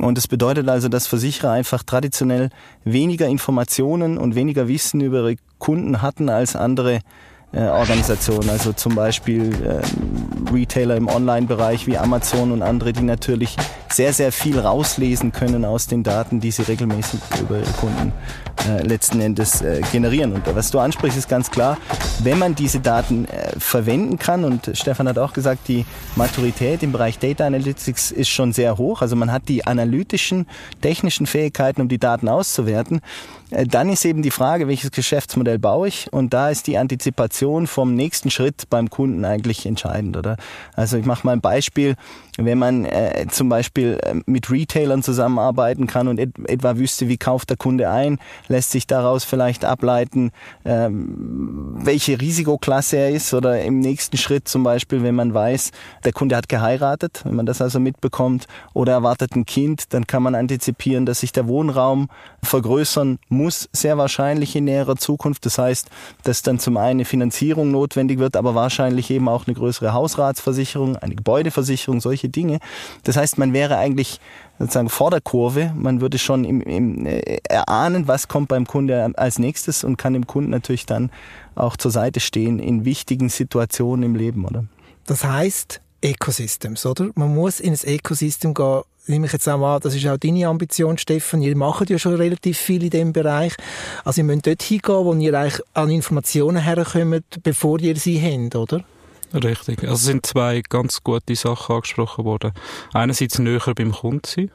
Und 0.00 0.16
das 0.16 0.26
bedeutet 0.26 0.68
also, 0.68 0.88
dass 0.88 1.06
Versicherer 1.06 1.50
einfach 1.50 1.82
traditionell 1.82 2.50
weniger 2.84 3.26
Informationen 3.26 4.16
und 4.16 4.34
weniger 4.34 4.66
Wissen 4.68 5.00
über 5.00 5.18
ihre 5.18 5.36
Kunden 5.58 6.00
hatten 6.00 6.28
als 6.28 6.56
andere 6.56 7.00
äh, 7.52 7.64
Organisationen, 7.64 8.50
also 8.50 8.72
zum 8.72 8.94
Beispiel 8.94 9.52
äh, 9.62 10.52
Retailer 10.52 10.96
im 10.96 11.08
Online-Bereich 11.08 11.86
wie 11.86 11.98
Amazon 11.98 12.52
und 12.52 12.62
andere, 12.62 12.92
die 12.92 13.02
natürlich 13.02 13.56
sehr, 13.90 14.12
sehr 14.12 14.32
viel 14.32 14.58
rauslesen 14.58 15.32
können 15.32 15.64
aus 15.64 15.86
den 15.86 16.02
Daten, 16.02 16.40
die 16.40 16.50
sie 16.50 16.62
regelmäßig 16.62 17.20
über 17.40 17.58
ihre 17.58 17.72
Kunden 17.72 18.12
äh, 18.68 18.82
letzten 18.82 19.20
Endes 19.20 19.60
äh, 19.60 19.82
generieren. 19.92 20.32
Und 20.32 20.42
was 20.54 20.70
du 20.70 20.78
ansprichst, 20.78 21.18
ist 21.18 21.28
ganz 21.28 21.50
klar, 21.50 21.76
wenn 22.22 22.38
man 22.38 22.54
diese 22.54 22.80
Daten 22.80 23.26
äh, 23.26 23.58
verwenden 23.58 24.18
kann, 24.18 24.44
und 24.44 24.70
Stefan 24.74 25.08
hat 25.08 25.18
auch 25.18 25.32
gesagt, 25.32 25.68
die 25.68 25.84
Maturität 26.16 26.82
im 26.82 26.92
Bereich 26.92 27.18
Data 27.18 27.46
Analytics 27.46 28.12
ist 28.12 28.28
schon 28.28 28.52
sehr 28.52 28.78
hoch, 28.78 29.02
also 29.02 29.16
man 29.16 29.30
hat 29.30 29.48
die 29.48 29.66
analytischen, 29.66 30.46
technischen 30.80 31.26
Fähigkeiten, 31.26 31.82
um 31.82 31.88
die 31.88 31.98
Daten 31.98 32.28
auszuwerten, 32.28 33.00
dann 33.52 33.88
ist 33.90 34.04
eben 34.04 34.22
die 34.22 34.30
Frage, 34.30 34.66
welches 34.66 34.90
Geschäftsmodell 34.90 35.58
baue 35.58 35.88
ich? 35.88 36.12
Und 36.12 36.32
da 36.32 36.50
ist 36.50 36.66
die 36.66 36.78
Antizipation 36.78 37.66
vom 37.66 37.94
nächsten 37.94 38.30
Schritt 38.30 38.68
beim 38.70 38.88
Kunden 38.88 39.24
eigentlich 39.24 39.66
entscheidend, 39.66 40.16
oder? 40.16 40.36
Also 40.74 40.96
ich 40.96 41.04
mache 41.04 41.26
mal 41.26 41.32
ein 41.32 41.40
Beispiel. 41.40 41.96
Wenn 42.38 42.58
man 42.58 42.84
äh, 42.86 43.26
zum 43.30 43.48
Beispiel 43.48 43.98
äh, 44.02 44.14
mit 44.24 44.50
Retailern 44.50 45.02
zusammenarbeiten 45.02 45.86
kann 45.86 46.08
und 46.08 46.18
et 46.18 46.32
etwa 46.46 46.78
wüsste, 46.78 47.08
wie 47.08 47.18
kauft 47.18 47.50
der 47.50 47.58
Kunde 47.58 47.90
ein, 47.90 48.18
lässt 48.48 48.70
sich 48.70 48.86
daraus 48.86 49.24
vielleicht 49.24 49.64
ableiten, 49.64 50.30
ähm, 50.64 51.74
welche 51.76 52.20
Risikoklasse 52.20 52.96
er 52.96 53.10
ist 53.10 53.34
oder 53.34 53.60
im 53.62 53.80
nächsten 53.80 54.16
Schritt 54.16 54.48
zum 54.48 54.62
Beispiel, 54.62 55.02
wenn 55.02 55.14
man 55.14 55.34
weiß, 55.34 55.72
der 56.04 56.12
Kunde 56.12 56.36
hat 56.36 56.48
geheiratet, 56.48 57.20
wenn 57.24 57.34
man 57.34 57.46
das 57.46 57.60
also 57.60 57.78
mitbekommt 57.78 58.46
oder 58.72 58.92
erwartet 58.92 59.36
ein 59.36 59.44
Kind, 59.44 59.92
dann 59.92 60.06
kann 60.06 60.22
man 60.22 60.34
antizipieren, 60.34 61.04
dass 61.04 61.20
sich 61.20 61.32
der 61.32 61.46
Wohnraum 61.46 62.08
vergrößern 62.42 63.18
muss, 63.28 63.68
sehr 63.72 63.98
wahrscheinlich 63.98 64.56
in 64.56 64.64
näherer 64.64 64.96
Zukunft. 64.96 65.44
Das 65.44 65.58
heißt, 65.58 65.90
dass 66.22 66.42
dann 66.42 66.58
zum 66.58 66.76
einen 66.76 67.02
eine 67.02 67.04
Finanzierung 67.04 67.70
notwendig 67.70 68.18
wird, 68.18 68.36
aber 68.36 68.54
wahrscheinlich 68.54 69.10
eben 69.10 69.28
auch 69.28 69.46
eine 69.46 69.54
größere 69.54 69.92
Hausratsversicherung, 69.92 70.96
eine 70.96 71.16
Gebäudeversicherung, 71.16 72.00
solche 72.00 72.21
Dinge. 72.28 72.58
Das 73.04 73.16
heißt, 73.16 73.38
man 73.38 73.52
wäre 73.52 73.76
eigentlich 73.78 74.20
sozusagen 74.58 74.88
vor 74.88 75.10
der 75.10 75.20
Kurve. 75.20 75.72
Man 75.76 76.00
würde 76.00 76.18
schon 76.18 76.44
im, 76.44 76.60
im, 76.60 77.06
äh, 77.06 77.38
erahnen, 77.48 78.08
was 78.08 78.28
kommt 78.28 78.48
beim 78.48 78.66
Kunde 78.66 79.12
als 79.16 79.38
nächstes 79.38 79.84
und 79.84 79.96
kann 79.96 80.12
dem 80.12 80.26
Kunden 80.26 80.50
natürlich 80.50 80.86
dann 80.86 81.10
auch 81.54 81.76
zur 81.76 81.90
Seite 81.90 82.20
stehen 82.20 82.58
in 82.58 82.84
wichtigen 82.84 83.28
Situationen 83.28 84.04
im 84.04 84.14
Leben, 84.14 84.44
oder? 84.44 84.64
Das 85.06 85.24
heißt 85.24 85.80
Ecosystems, 86.00 86.86
oder? 86.86 87.10
Man 87.14 87.34
muss 87.34 87.60
in 87.60 87.72
ein 87.72 87.84
Ecosystem 87.84 88.54
gehen, 88.54 88.82
nehme 89.06 89.26
ich 89.26 89.32
jetzt 89.32 89.48
auch 89.48 89.62
an, 89.62 89.80
das 89.80 89.94
ist 89.94 90.06
auch 90.06 90.16
deine 90.16 90.46
Ambition, 90.46 90.98
Stefan. 90.98 91.42
Ihr 91.42 91.56
macht 91.56 91.90
ja 91.90 91.98
schon 91.98 92.14
relativ 92.14 92.58
viel 92.58 92.84
in 92.84 92.90
dem 92.90 93.12
Bereich. 93.12 93.54
Also 94.04 94.20
ihr 94.20 94.24
müsst 94.24 94.46
dort 94.46 94.62
hingehen, 94.62 95.04
wo 95.04 95.14
ihr 95.14 95.34
eigentlich 95.34 95.60
an 95.74 95.90
Informationen 95.90 96.62
herkommt, 96.62 97.42
bevor 97.42 97.80
ihr 97.80 97.96
sie 97.96 98.20
habt, 98.20 98.54
oder? 98.54 98.84
Richtig. 99.34 99.82
Also 99.84 100.06
sind 100.06 100.26
zwei 100.26 100.62
ganz 100.68 101.02
gute 101.02 101.34
Sachen 101.34 101.76
angesprochen 101.76 102.24
worden. 102.24 102.52
Einerseits 102.92 103.38
näher 103.38 103.74
beim 103.74 103.92
Kunden 103.92 104.22
sein. 104.26 104.50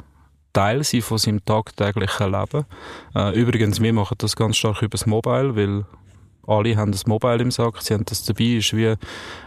Teil 0.54 0.84
sein 0.84 1.02
von 1.02 1.18
seinem 1.18 1.46
tagtäglichen 1.46 2.32
Leben. 2.32 2.66
Äh, 3.16 3.40
übrigens, 3.40 3.82
wir 3.82 3.94
machen 3.94 4.16
das 4.18 4.36
ganz 4.36 4.58
stark 4.58 4.82
über 4.82 4.98
das 4.98 5.06
Mobile, 5.06 5.56
weil 5.56 5.86
alle 6.48 6.78
haben 6.78 6.92
das 6.92 7.06
Mobile 7.06 7.42
im 7.42 7.52
Sack, 7.52 7.82
sie 7.82 7.94
haben 7.94 8.06
das 8.06 8.24
dabei, 8.24 8.58
ist 8.58 8.76
wie 8.76 8.96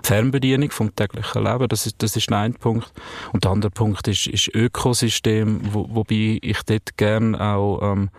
Fernbedienung 0.03 0.71
vom 0.71 0.95
täglichen 0.95 1.43
Leben, 1.43 1.67
das 1.69 1.87
ist, 1.87 2.03
das 2.03 2.15
ist 2.15 2.29
der 2.29 2.39
eine 2.39 2.55
Punkt. 2.55 2.93
Und 3.33 3.45
der 3.45 3.53
andere 3.53 3.71
Punkt 3.71 4.07
ist, 4.07 4.27
ist 4.27 4.55
Ökosystem, 4.55 5.61
wo, 5.73 5.87
wobei 5.91 6.39
ich 6.43 6.63
dort 6.67 6.97
gerne 6.99 7.41
auch 7.41 7.81
ähm, 7.83 8.11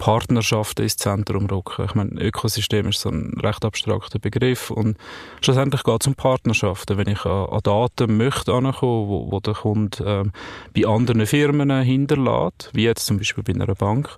Partnerschaften 0.00 0.82
ins 0.82 0.96
Zentrum 0.96 1.44
rücken. 1.44 1.84
Ich 1.84 1.94
meine, 1.94 2.18
Ökosystem 2.20 2.88
ist 2.88 3.00
so 3.00 3.10
ein 3.10 3.38
recht 3.42 3.64
abstrakter 3.66 4.18
Begriff 4.18 4.70
und 4.70 4.96
schlussendlich 5.42 5.84
geht 5.84 6.00
es 6.00 6.06
um 6.06 6.14
Partnerschaften. 6.14 6.96
Wenn 6.96 7.08
ich 7.08 7.26
an, 7.26 7.50
an 7.50 7.60
Daten 7.62 8.16
möchte 8.16 8.54
ankommen, 8.54 9.08
wo, 9.08 9.30
wo 9.30 9.40
der 9.40 9.52
Kunde 9.52 10.02
ähm, 10.04 10.32
bei 10.74 10.88
anderen 10.88 11.26
Firmen 11.26 11.70
hinterlässt, 11.82 12.70
wie 12.72 12.84
jetzt 12.84 13.04
zum 13.04 13.18
Beispiel 13.18 13.44
bei 13.44 13.52
einer 13.52 13.74
Bank, 13.74 14.08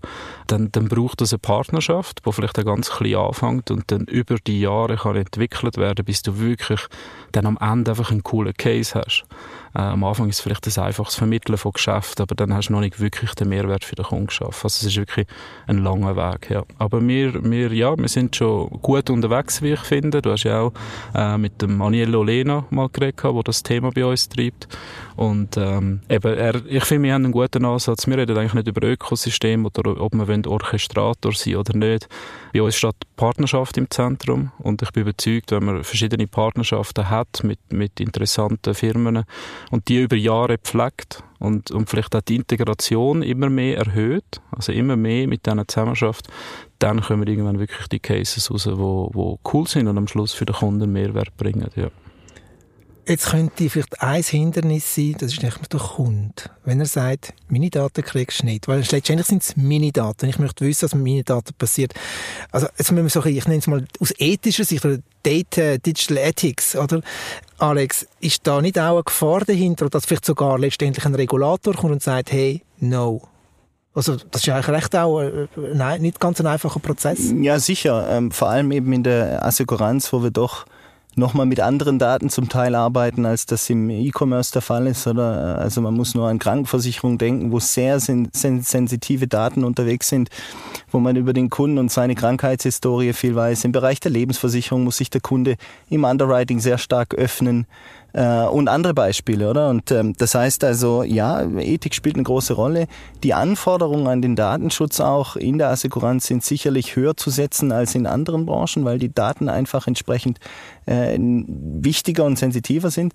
dann, 0.46 0.70
dann 0.70 0.88
braucht 0.88 1.20
es 1.20 1.32
eine 1.32 1.40
Partnerschaft, 1.40 2.24
die 2.24 2.32
vielleicht 2.32 2.64
ganz 2.64 2.88
klein 2.88 3.16
anfängt 3.16 3.72
und 3.72 3.90
dann 3.90 4.04
über 4.04 4.36
die 4.36 4.60
Jahre 4.60 4.96
kann 4.96 5.16
entwickelt 5.16 5.78
werden, 5.78 6.04
bis 6.04 6.22
du 6.22 6.38
wirklich 6.38 6.80
dann 7.32 7.44
am 7.44 7.58
Ende 7.60 7.90
einfach 7.90 8.12
einen 8.12 8.22
coolen 8.22 8.54
Case 8.54 8.94
hast. 8.94 9.24
Äh, 9.74 9.80
am 9.80 10.04
Anfang 10.04 10.28
ist 10.28 10.36
es 10.36 10.40
vielleicht 10.42 10.66
ein 10.66 10.84
einfaches 10.84 11.14
Vermitteln 11.14 11.56
von 11.56 11.72
Geschäften, 11.72 12.22
aber 12.22 12.34
dann 12.34 12.54
hast 12.54 12.68
du 12.68 12.72
noch 12.72 12.80
nicht 12.80 13.00
wirklich 13.00 13.34
den 13.34 13.48
Mehrwert 13.48 13.84
für 13.84 13.94
den 13.94 14.04
Kunden 14.04 14.26
geschaffen. 14.26 14.64
Also 14.64 14.66
es 14.66 14.84
ist 14.84 14.96
wirklich 14.96 15.26
ein 15.66 15.78
langer 15.78 16.16
Weg, 16.16 16.50
ja. 16.50 16.64
Aber 16.78 17.06
wir, 17.06 17.42
wir, 17.44 17.72
ja, 17.72 17.96
wir 17.96 18.08
sind 18.08 18.36
schon 18.36 18.68
gut 18.82 19.10
unterwegs, 19.10 19.62
wie 19.62 19.72
ich 19.72 19.80
finde. 19.80 20.22
Du 20.22 20.30
hast 20.30 20.44
ja 20.44 20.60
auch 20.60 20.72
äh, 21.14 21.38
mit 21.38 21.60
dem 21.62 21.80
Aniello 21.80 22.22
Lena 22.22 22.64
mal 22.70 22.88
geredet, 22.88 23.22
der 23.22 23.42
das 23.42 23.62
Thema 23.62 23.90
bei 23.90 24.04
uns 24.04 24.28
treibt. 24.28 24.68
Und 25.16 25.56
ähm, 25.56 26.00
eben, 26.08 26.34
er, 26.34 26.54
ich 26.66 26.84
finde, 26.84 27.04
wir 27.04 27.14
haben 27.14 27.24
einen 27.24 27.32
guten 27.32 27.64
Ansatz. 27.64 28.06
Wir 28.06 28.18
reden 28.18 28.36
eigentlich 28.36 28.54
nicht 28.54 28.68
über 28.68 28.86
Ökosystem 28.86 29.66
oder 29.66 30.00
ob 30.00 30.14
wir 30.14 30.50
Orchestrator 30.50 31.32
sein 31.32 31.56
oder 31.56 31.76
nicht. 31.76 32.08
Bei 32.52 32.61
uns 32.61 32.76
steht 32.76 32.94
Partnerschaft 33.16 33.78
im 33.78 33.90
Zentrum 33.90 34.52
und 34.59 34.82
ich 34.82 34.90
bin 34.90 35.02
überzeugt, 35.02 35.52
wenn 35.52 35.64
man 35.64 35.85
verschiedene 35.85 36.26
Partnerschaften 36.26 37.09
hat 37.09 37.42
mit, 37.44 37.59
mit 37.73 37.99
interessanten 37.99 38.75
Firmen 38.75 39.25
und 39.71 39.88
die 39.88 40.02
über 40.02 40.16
Jahre 40.16 40.59
pflegt 40.59 41.25
und, 41.38 41.71
und 41.71 41.88
vielleicht 41.88 42.14
auch 42.14 42.21
die 42.21 42.37
Integration 42.37 43.23
immer 43.23 43.49
mehr 43.49 43.78
erhöht, 43.78 44.42
also 44.50 44.73
immer 44.73 44.97
mehr 44.97 45.26
mit 45.26 45.47
diesen 45.47 45.66
Zusammenarbeit, 45.66 46.28
dann 46.78 47.00
kommen 47.00 47.26
irgendwann 47.26 47.59
wirklich 47.59 47.88
die 47.88 48.00
Cases 48.00 48.50
raus, 48.50 48.64
die 48.64 48.76
wo, 48.76 49.11
wo 49.14 49.38
cool 49.52 49.66
sind 49.66 49.88
und 49.88 49.97
am 49.97 50.09
Schluss 50.09 50.32
für 50.35 50.44
den 50.44 50.56
Kunden 50.56 50.92
Mehrwert 50.92 51.35
bringen. 51.38 51.71
Ja. 51.75 51.88
Jetzt 53.04 53.30
könnte 53.30 53.68
vielleicht 53.68 54.00
ein 54.00 54.23
Hindernis 54.23 54.94
sein, 54.94 55.16
das 55.18 55.32
ist 55.32 55.42
nicht 55.42 55.73
der 55.73 55.80
Kunde. 55.80 56.35
Wenn 56.64 56.78
er 56.78 56.87
sagt, 56.87 57.35
meine 57.49 57.68
Daten 57.68 58.04
kriegst 58.04 58.42
du 58.42 58.47
nicht. 58.47 58.68
Weil 58.68 58.78
letztendlich 58.78 59.26
sind 59.26 59.42
es 59.42 59.56
meine 59.56 59.90
Daten. 59.90 60.28
Ich 60.28 60.38
möchte 60.38 60.64
wissen, 60.64 60.85
was 60.85 60.94
mit 60.94 61.04
meinen 61.04 61.25
Daten 61.25 61.52
passiert. 61.59 61.94
Also, 62.52 62.68
jetzt 62.78 62.92
müssen 62.92 63.04
wir 63.04 63.11
so, 63.11 63.25
ich 63.25 63.44
nenne 63.47 63.59
es 63.59 63.66
mal 63.66 63.85
aus 63.99 64.14
ethischer 64.18 64.64
Sicht, 64.64 64.85
oder 64.85 64.99
Data, 65.25 65.78
Digital 65.78 66.18
Ethics, 66.18 66.76
oder? 66.76 67.00
Alex, 67.59 68.06
ist 68.21 68.47
da 68.47 68.62
nicht 68.62 68.78
auch 68.78 68.94
eine 68.94 69.02
Gefahr 69.02 69.40
dahinter, 69.40 69.90
dass 69.90 70.06
vielleicht 70.06 70.25
sogar 70.25 70.59
letztendlich 70.59 71.04
ein 71.04 71.16
Regulator 71.16 71.75
kommt 71.75 71.92
und 71.92 72.02
sagt, 72.02 72.30
hey, 72.30 72.62
no, 72.78 73.23
also 73.94 74.16
das 74.30 74.42
ist 74.42 74.49
eigentlich 74.49 74.68
recht 74.68 74.97
auch 74.97 75.23
nein, 75.56 76.02
nicht 76.02 76.18
ganz 76.18 76.40
ein 76.40 76.47
einfacher 76.47 76.80
Prozess. 76.80 77.32
Ja, 77.40 77.59
sicher. 77.59 78.09
Ähm, 78.11 78.30
vor 78.30 78.49
allem 78.49 78.73
eben 78.73 78.92
in 78.92 79.02
der 79.02 79.44
Assekuranz, 79.44 80.12
wo 80.12 80.23
wir 80.23 80.30
doch 80.30 80.66
nochmal 81.14 81.47
mit 81.47 81.61
anderen 81.61 81.99
Daten 81.99 82.31
zum 82.31 82.49
Teil 82.49 82.75
arbeiten, 82.75 83.26
als 83.26 83.47
das 83.47 83.69
im 83.69 83.90
E-Commerce 83.90 84.52
der 84.52 84.62
Fall 84.62 84.87
ist. 84.87 85.07
Oder 85.07 85.59
also 85.59 85.81
man 85.81 85.95
muss 85.95 86.14
nur 86.14 86.28
an 86.28 86.38
Krankenversicherung 86.38 87.19
denken, 87.19 87.52
wo 87.52 87.61
sehr 87.61 88.00
sen 88.00 88.28
sensitive 88.33 89.28
Daten 89.28 89.64
unterwegs 89.64 90.09
sind, 90.09 90.31
wo 90.90 90.99
man 90.99 91.16
über 91.16 91.33
den 91.33 91.50
Kunden 91.50 91.78
und 91.78 91.90
seine 91.90 92.14
Krankheitshistorie 92.14 93.12
viel 93.12 93.35
weiß. 93.35 93.64
Im 93.64 93.73
Bereich 93.73 94.00
der 94.00 94.11
Lebensversicherung 94.11 94.85
muss 94.85 94.97
sich 94.97 95.11
der 95.11 95.21
Kunde 95.21 95.57
im 95.88 96.04
Underwriting 96.04 96.61
sehr 96.61 96.78
stark 96.78 97.14
öffnen 97.14 97.66
äh, 98.12 98.45
und 98.45 98.69
andere 98.69 98.95
Beispiele, 98.95 99.49
oder? 99.49 99.71
Und 99.71 99.90
ähm, 99.90 100.14
das 100.16 100.35
heißt 100.35 100.64
also, 100.64 101.02
ja, 101.02 101.42
Ethik 101.42 101.95
spielt 101.95 102.16
eine 102.16 102.25
große 102.25 102.54
Rolle. 102.54 102.87
Die 103.23 103.35
Anforderungen 103.35 104.07
an 104.07 104.23
den 104.23 104.37
Datenschutz 104.37 105.00
auch 105.00 105.37
in 105.37 105.59
der 105.59 105.71
Assekuranz 105.71 106.26
sind 106.26 106.45
sicherlich 106.45 106.97
höher 106.97 107.16
zu 107.16 107.31
setzen 107.31 107.73
als 107.73 107.95
in 107.95 108.07
anderen 108.07 108.47
Branchen, 108.47 108.85
weil 108.85 108.99
die 108.99 109.12
Daten 109.12 109.49
einfach 109.49 109.87
entsprechend 109.87 110.38
äh, 110.87 111.16
wichtiger 111.19 112.25
und 112.25 112.38
sensitiver 112.38 112.90
sind. 112.90 113.12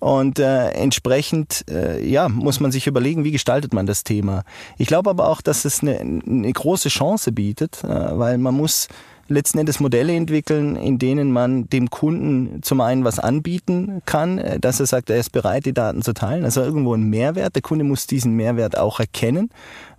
Und 0.00 0.38
äh, 0.38 0.70
entsprechend, 0.70 1.64
äh, 1.70 2.04
ja, 2.04 2.28
muss 2.28 2.60
man 2.60 2.72
sich 2.72 2.86
überlegen, 2.86 3.24
wie 3.24 3.32
gestaltet 3.32 3.72
man 3.72 3.86
das 3.86 4.04
Thema. 4.04 4.44
Ich 4.78 4.88
glaube 4.88 5.10
aber 5.10 5.28
auch, 5.28 5.40
dass 5.40 5.64
es 5.64 5.80
eine, 5.80 5.98
eine 6.00 6.52
große 6.52 6.88
Chance 6.88 7.32
bietet, 7.32 7.82
äh, 7.84 7.88
weil 7.88 8.38
man 8.38 8.54
muss 8.54 8.88
letzten 9.28 9.58
Endes 9.58 9.80
Modelle 9.80 10.14
entwickeln, 10.14 10.76
in 10.76 10.98
denen 10.98 11.32
man 11.32 11.68
dem 11.68 11.90
Kunden 11.90 12.62
zum 12.62 12.80
einen 12.80 13.04
was 13.04 13.18
anbieten 13.18 14.02
kann, 14.06 14.38
äh, 14.38 14.60
dass 14.60 14.80
er 14.80 14.86
sagt, 14.86 15.10
er 15.10 15.18
ist 15.18 15.30
bereit, 15.30 15.66
die 15.66 15.72
Daten 15.72 16.02
zu 16.02 16.12
teilen. 16.12 16.44
Also 16.44 16.62
irgendwo 16.62 16.94
ein 16.94 17.04
Mehrwert. 17.04 17.54
Der 17.54 17.62
Kunde 17.62 17.84
muss 17.84 18.06
diesen 18.06 18.32
Mehrwert 18.32 18.76
auch 18.76 19.00
erkennen. 19.00 19.50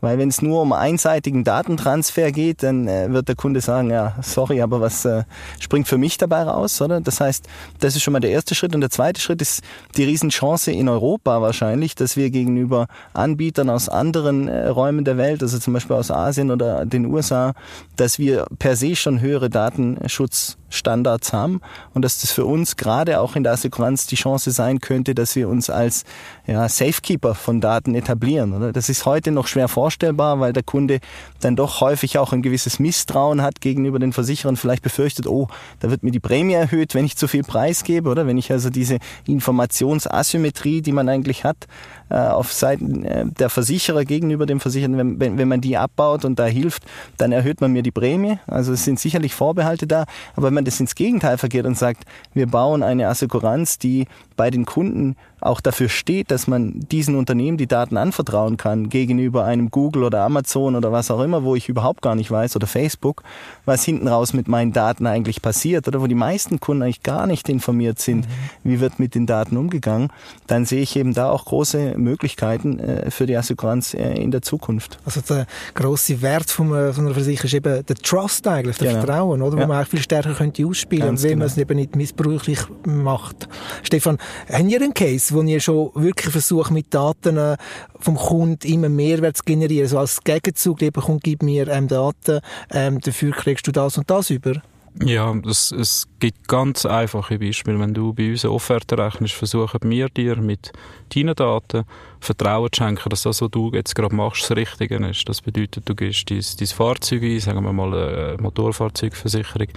Weil 0.01 0.19
wenn 0.19 0.29
es 0.29 0.41
nur 0.41 0.61
um 0.61 0.71
einseitigen 0.73 1.43
Datentransfer 1.43 2.31
geht, 2.31 2.61
dann 2.61 2.87
äh, 2.87 3.11
wird 3.11 3.27
der 3.27 3.35
Kunde 3.35 3.61
sagen, 3.61 3.89
ja, 3.89 4.15
sorry, 4.21 4.61
aber 4.61 4.81
was 4.81 5.03
äh, 5.05 5.23
springt 5.59 5.87
für 5.87 5.97
mich 5.97 6.17
dabei 6.17 6.43
raus, 6.43 6.79
oder? 6.81 7.01
Das 7.01 7.19
heißt, 7.19 7.47
das 7.79 7.95
ist 7.95 8.03
schon 8.03 8.11
mal 8.11 8.19
der 8.19 8.31
erste 8.31 8.53
Schritt. 8.53 8.75
Und 8.75 8.81
der 8.81 8.91
zweite 8.91 9.19
Schritt 9.19 9.41
ist 9.41 9.63
die 9.97 10.03
Riesenchance 10.03 10.71
in 10.71 10.89
Europa 10.89 11.41
wahrscheinlich, 11.41 11.95
dass 11.95 12.17
wir 12.17 12.29
gegenüber 12.29 12.87
Anbietern 13.13 13.69
aus 13.69 13.89
anderen 13.89 14.47
Räumen 14.49 15.05
der 15.05 15.17
Welt, 15.17 15.41
also 15.41 15.57
zum 15.57 15.73
Beispiel 15.73 15.95
aus 15.95 16.11
Asien 16.11 16.51
oder 16.51 16.85
den 16.85 17.05
USA, 17.07 17.53
dass 17.95 18.19
wir 18.19 18.45
per 18.59 18.75
se 18.75 18.95
schon 18.95 19.14
höhere 19.21 19.49
Datenschutz 19.49 20.57
Standards 20.75 21.33
haben 21.33 21.61
und 21.93 22.03
dass 22.03 22.21
das 22.21 22.31
für 22.31 22.45
uns 22.45 22.75
gerade 22.75 23.19
auch 23.19 23.35
in 23.35 23.43
der 23.43 23.53
Assekuranz 23.53 24.07
die 24.07 24.15
Chance 24.15 24.51
sein 24.51 24.79
könnte, 24.79 25.15
dass 25.15 25.35
wir 25.35 25.49
uns 25.49 25.69
als 25.69 26.03
ja, 26.45 26.67
Safekeeper 26.69 27.35
von 27.35 27.61
Daten 27.61 27.95
etablieren. 27.95 28.53
Oder? 28.53 28.71
Das 28.71 28.89
ist 28.89 29.05
heute 29.05 29.31
noch 29.31 29.47
schwer 29.47 29.67
vorstellbar, 29.67 30.39
weil 30.39 30.53
der 30.53 30.63
Kunde 30.63 30.99
dann 31.41 31.55
doch 31.55 31.81
häufig 31.81 32.17
auch 32.17 32.33
ein 32.33 32.41
gewisses 32.41 32.79
Misstrauen 32.79 33.41
hat 33.41 33.61
gegenüber 33.61 33.99
den 33.99 34.13
Versicherern, 34.13 34.57
vielleicht 34.57 34.83
befürchtet, 34.83 35.27
oh, 35.27 35.47
da 35.79 35.89
wird 35.89 36.03
mir 36.03 36.11
die 36.11 36.19
Prämie 36.19 36.53
erhöht, 36.53 36.93
wenn 36.93 37.05
ich 37.05 37.17
zu 37.17 37.27
viel 37.27 37.43
Preis 37.43 37.83
gebe, 37.83 38.09
oder 38.09 38.27
wenn 38.27 38.37
ich 38.37 38.51
also 38.51 38.69
diese 38.69 38.99
Informationsasymmetrie, 39.25 40.81
die 40.81 40.91
man 40.91 41.09
eigentlich 41.09 41.43
hat, 41.43 41.67
äh, 42.09 42.15
auf 42.15 42.53
Seiten 42.53 43.03
äh, 43.05 43.25
der 43.25 43.49
Versicherer 43.49 44.05
gegenüber 44.05 44.45
dem 44.45 44.59
Versicherten, 44.59 44.97
wenn, 44.97 45.19
wenn, 45.19 45.37
wenn 45.37 45.47
man 45.47 45.61
die 45.61 45.77
abbaut 45.77 46.25
und 46.25 46.37
da 46.37 46.45
hilft, 46.45 46.83
dann 47.17 47.31
erhöht 47.31 47.61
man 47.61 47.71
mir 47.71 47.81
die 47.81 47.91
Prämie. 47.91 48.37
Also 48.47 48.73
es 48.73 48.83
sind 48.83 48.99
sicherlich 48.99 49.33
Vorbehalte 49.33 49.87
da, 49.87 50.05
aber 50.35 50.47
wenn 50.47 50.53
man 50.53 50.64
das 50.65 50.79
ins 50.79 50.95
Gegenteil 50.95 51.37
vergeht 51.37 51.65
und 51.65 51.77
sagt, 51.77 52.03
wir 52.33 52.47
bauen 52.47 52.83
eine 52.83 53.07
Assekuranz, 53.07 53.77
die 53.77 54.07
bei 54.35 54.49
den 54.49 54.65
Kunden 54.65 55.15
auch 55.45 55.61
dafür 55.61 55.89
steht, 55.89 56.31
dass 56.31 56.47
man 56.47 56.79
diesen 56.91 57.15
Unternehmen 57.15 57.57
die 57.57 57.67
Daten 57.67 57.97
anvertrauen 57.97 58.57
kann 58.57 58.89
gegenüber 58.89 59.45
einem 59.45 59.69
Google 59.69 60.03
oder 60.03 60.21
Amazon 60.21 60.75
oder 60.75 60.91
was 60.91 61.11
auch 61.11 61.21
immer, 61.21 61.43
wo 61.43 61.55
ich 61.55 61.69
überhaupt 61.69 62.01
gar 62.01 62.15
nicht 62.15 62.31
weiß 62.31 62.55
oder 62.55 62.67
Facebook, 62.67 63.21
was 63.65 63.83
hinten 63.83 64.07
raus 64.07 64.33
mit 64.33 64.47
meinen 64.47 64.73
Daten 64.73 65.05
eigentlich 65.05 65.41
passiert 65.41 65.87
oder 65.87 66.01
wo 66.01 66.07
die 66.07 66.15
meisten 66.15 66.59
Kunden 66.59 66.83
eigentlich 66.83 67.03
gar 67.03 67.27
nicht 67.27 67.47
informiert 67.47 67.99
sind, 67.99 68.27
mhm. 68.27 68.31
wie 68.63 68.79
wird 68.79 68.99
mit 68.99 69.13
den 69.13 69.27
Daten 69.27 69.57
umgegangen, 69.57 70.09
dann 70.47 70.65
sehe 70.65 70.81
ich 70.81 70.95
eben 70.95 71.13
da 71.13 71.29
auch 71.29 71.45
große 71.45 71.93
Möglichkeiten 71.97 72.79
äh, 72.79 73.11
für 73.11 73.27
die 73.27 73.37
Assekuranz 73.37 73.93
äh, 73.93 74.13
in 74.15 74.31
der 74.31 74.41
Zukunft. 74.41 74.97
Also 75.05 75.21
der 75.21 75.45
große 75.75 76.21
Wert 76.21 76.49
von 76.49 76.73
einer, 76.73 76.93
von 76.93 77.05
einer 77.05 77.13
Versicherung 77.13 77.45
ist 77.45 77.53
eben 77.53 77.85
der 77.85 77.95
Trust 77.95 78.47
eigentlich, 78.47 78.77
der 78.77 78.93
genau. 78.93 79.05
Vertrauen, 79.05 79.41
oder? 79.41 79.57
Ja. 79.57 79.63
wo 79.63 79.67
man 79.67 79.83
auch 79.83 79.87
viel 79.87 80.01
stärker 80.01 80.33
könnte 80.33 80.65
ausspielen, 80.65 81.05
Ganz 81.05 81.23
wenn 81.23 81.31
genau. 81.31 81.39
man 81.39 81.47
es 81.47 81.57
eben 81.57 81.75
nicht 81.75 81.95
missbräuchlich 81.95 82.59
macht. 82.85 83.47
Stefan, 83.83 84.17
haben 84.51 84.69
ihr 84.69 84.81
einen 84.81 84.93
Case, 84.93 85.33
wo 85.33 85.41
ihr 85.41 85.59
schon 85.59 85.91
wirklich 85.95 86.31
versucht, 86.31 86.71
mit 86.71 86.93
Daten 86.93 87.37
äh, 87.37 87.57
vom 87.99 88.15
Kunden 88.15 88.67
immer 88.67 88.89
Mehrwert 88.89 89.37
zu 89.37 89.43
generieren. 89.43 89.87
So 89.87 89.99
als 89.99 90.23
Gegenzug, 90.23 90.81
lieber 90.81 91.01
Kunde, 91.01 91.21
gib 91.23 91.43
mir 91.43 91.67
ähm, 91.67 91.87
Daten, 91.87 92.41
ähm, 92.71 92.99
dafür 92.99 93.31
kriegst 93.31 93.67
du 93.67 93.71
das 93.71 93.97
und 93.97 94.09
das 94.09 94.29
über. 94.29 94.61
Ja, 95.03 95.35
es, 95.45 95.71
es 95.71 96.07
gibt 96.19 96.47
ganz 96.47 96.85
einfache 96.85 97.37
Beispiele. 97.37 97.77
Wenn 97.79 97.93
du 97.93 98.13
bei 98.13 98.31
uns 98.31 98.45
eine 98.45 98.53
Offerte 98.53 98.97
rechnest, 98.97 99.33
versuchen 99.33 99.79
wir 99.89 100.07
dir 100.07 100.37
mit 100.37 100.71
deinen 101.13 101.35
Daten 101.35 101.83
Vertrauen 102.21 102.69
zu 102.71 102.81
schenken, 102.81 103.09
dass 103.09 103.23
das, 103.23 103.41
was 103.41 103.51
du 103.51 103.71
jetzt 103.73 103.93
gerade 103.93 104.15
machst, 104.15 104.49
das 104.49 104.55
Richtige 104.55 104.95
ist. 105.07 105.27
Das 105.27 105.41
bedeutet, 105.41 105.87
du 105.87 105.95
gehst 105.95 106.31
dein, 106.31 106.41
dein 106.57 106.67
Fahrzeug 106.67 107.23
ein, 107.23 107.39
sagen 107.39 107.63
wir 107.63 107.73
mal 107.73 107.93
eine 107.93 108.37
Motorfahrzeugversicherung, 108.41 109.67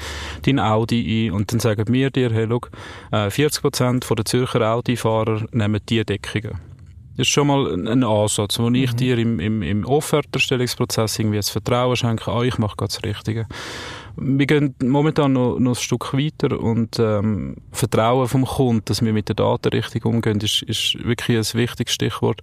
dein 0.43 0.61
Audi 0.61 1.27
ein 1.27 1.33
und 1.33 1.53
dann 1.53 1.61
sagen 1.61 1.93
wir 1.93 2.11
dir, 2.11 2.31
hey, 2.31 2.47
schau, 2.49 2.61
40% 3.13 4.11
äh, 4.11 4.15
der 4.15 4.25
Zürcher 4.25 4.73
Audi-Fahrer 4.73 5.47
nehmen 5.51 5.81
diese 5.89 6.05
Deckungen. 6.05 6.61
Das 7.19 7.27
ist 7.27 7.33
schon 7.33 7.49
mal 7.49 7.75
ein 7.75 8.05
Ansatz, 8.05 8.61
wo 8.61 8.69
ich 8.69 8.93
mhm. 8.93 8.97
dir 8.97 9.19
im, 9.19 9.41
im, 9.41 9.63
im 9.63 9.85
Offerterstellungsprozess 9.85 11.19
irgendwie 11.19 11.39
das 11.39 11.51
Vertrauen 11.51 11.97
schenke, 11.97 12.31
ah, 12.31 12.45
ich 12.45 12.59
mache 12.59 12.77
gerade 12.77 12.93
das 12.93 13.03
Richtige. 13.03 13.47
Wir 14.21 14.47
gehen 14.47 14.75
momentan 14.83 15.33
noch, 15.33 15.59
noch 15.59 15.73
ein 15.73 15.75
Stück 15.75 16.15
weiter 16.15 16.59
und 16.59 16.99
ähm, 16.99 17.57
Vertrauen 17.73 18.29
vom 18.29 18.45
Kunden, 18.45 18.85
dass 18.85 19.03
wir 19.03 19.13
mit 19.13 19.29
den 19.29 19.37
Daten 19.37 19.69
richtig 19.69 20.05
umgehen, 20.05 20.41
ist, 20.41 20.63
ist 20.63 20.97
wirklich 21.05 21.37
ein 21.37 21.59
wichtiges 21.59 21.95
Stichwort. 21.95 22.41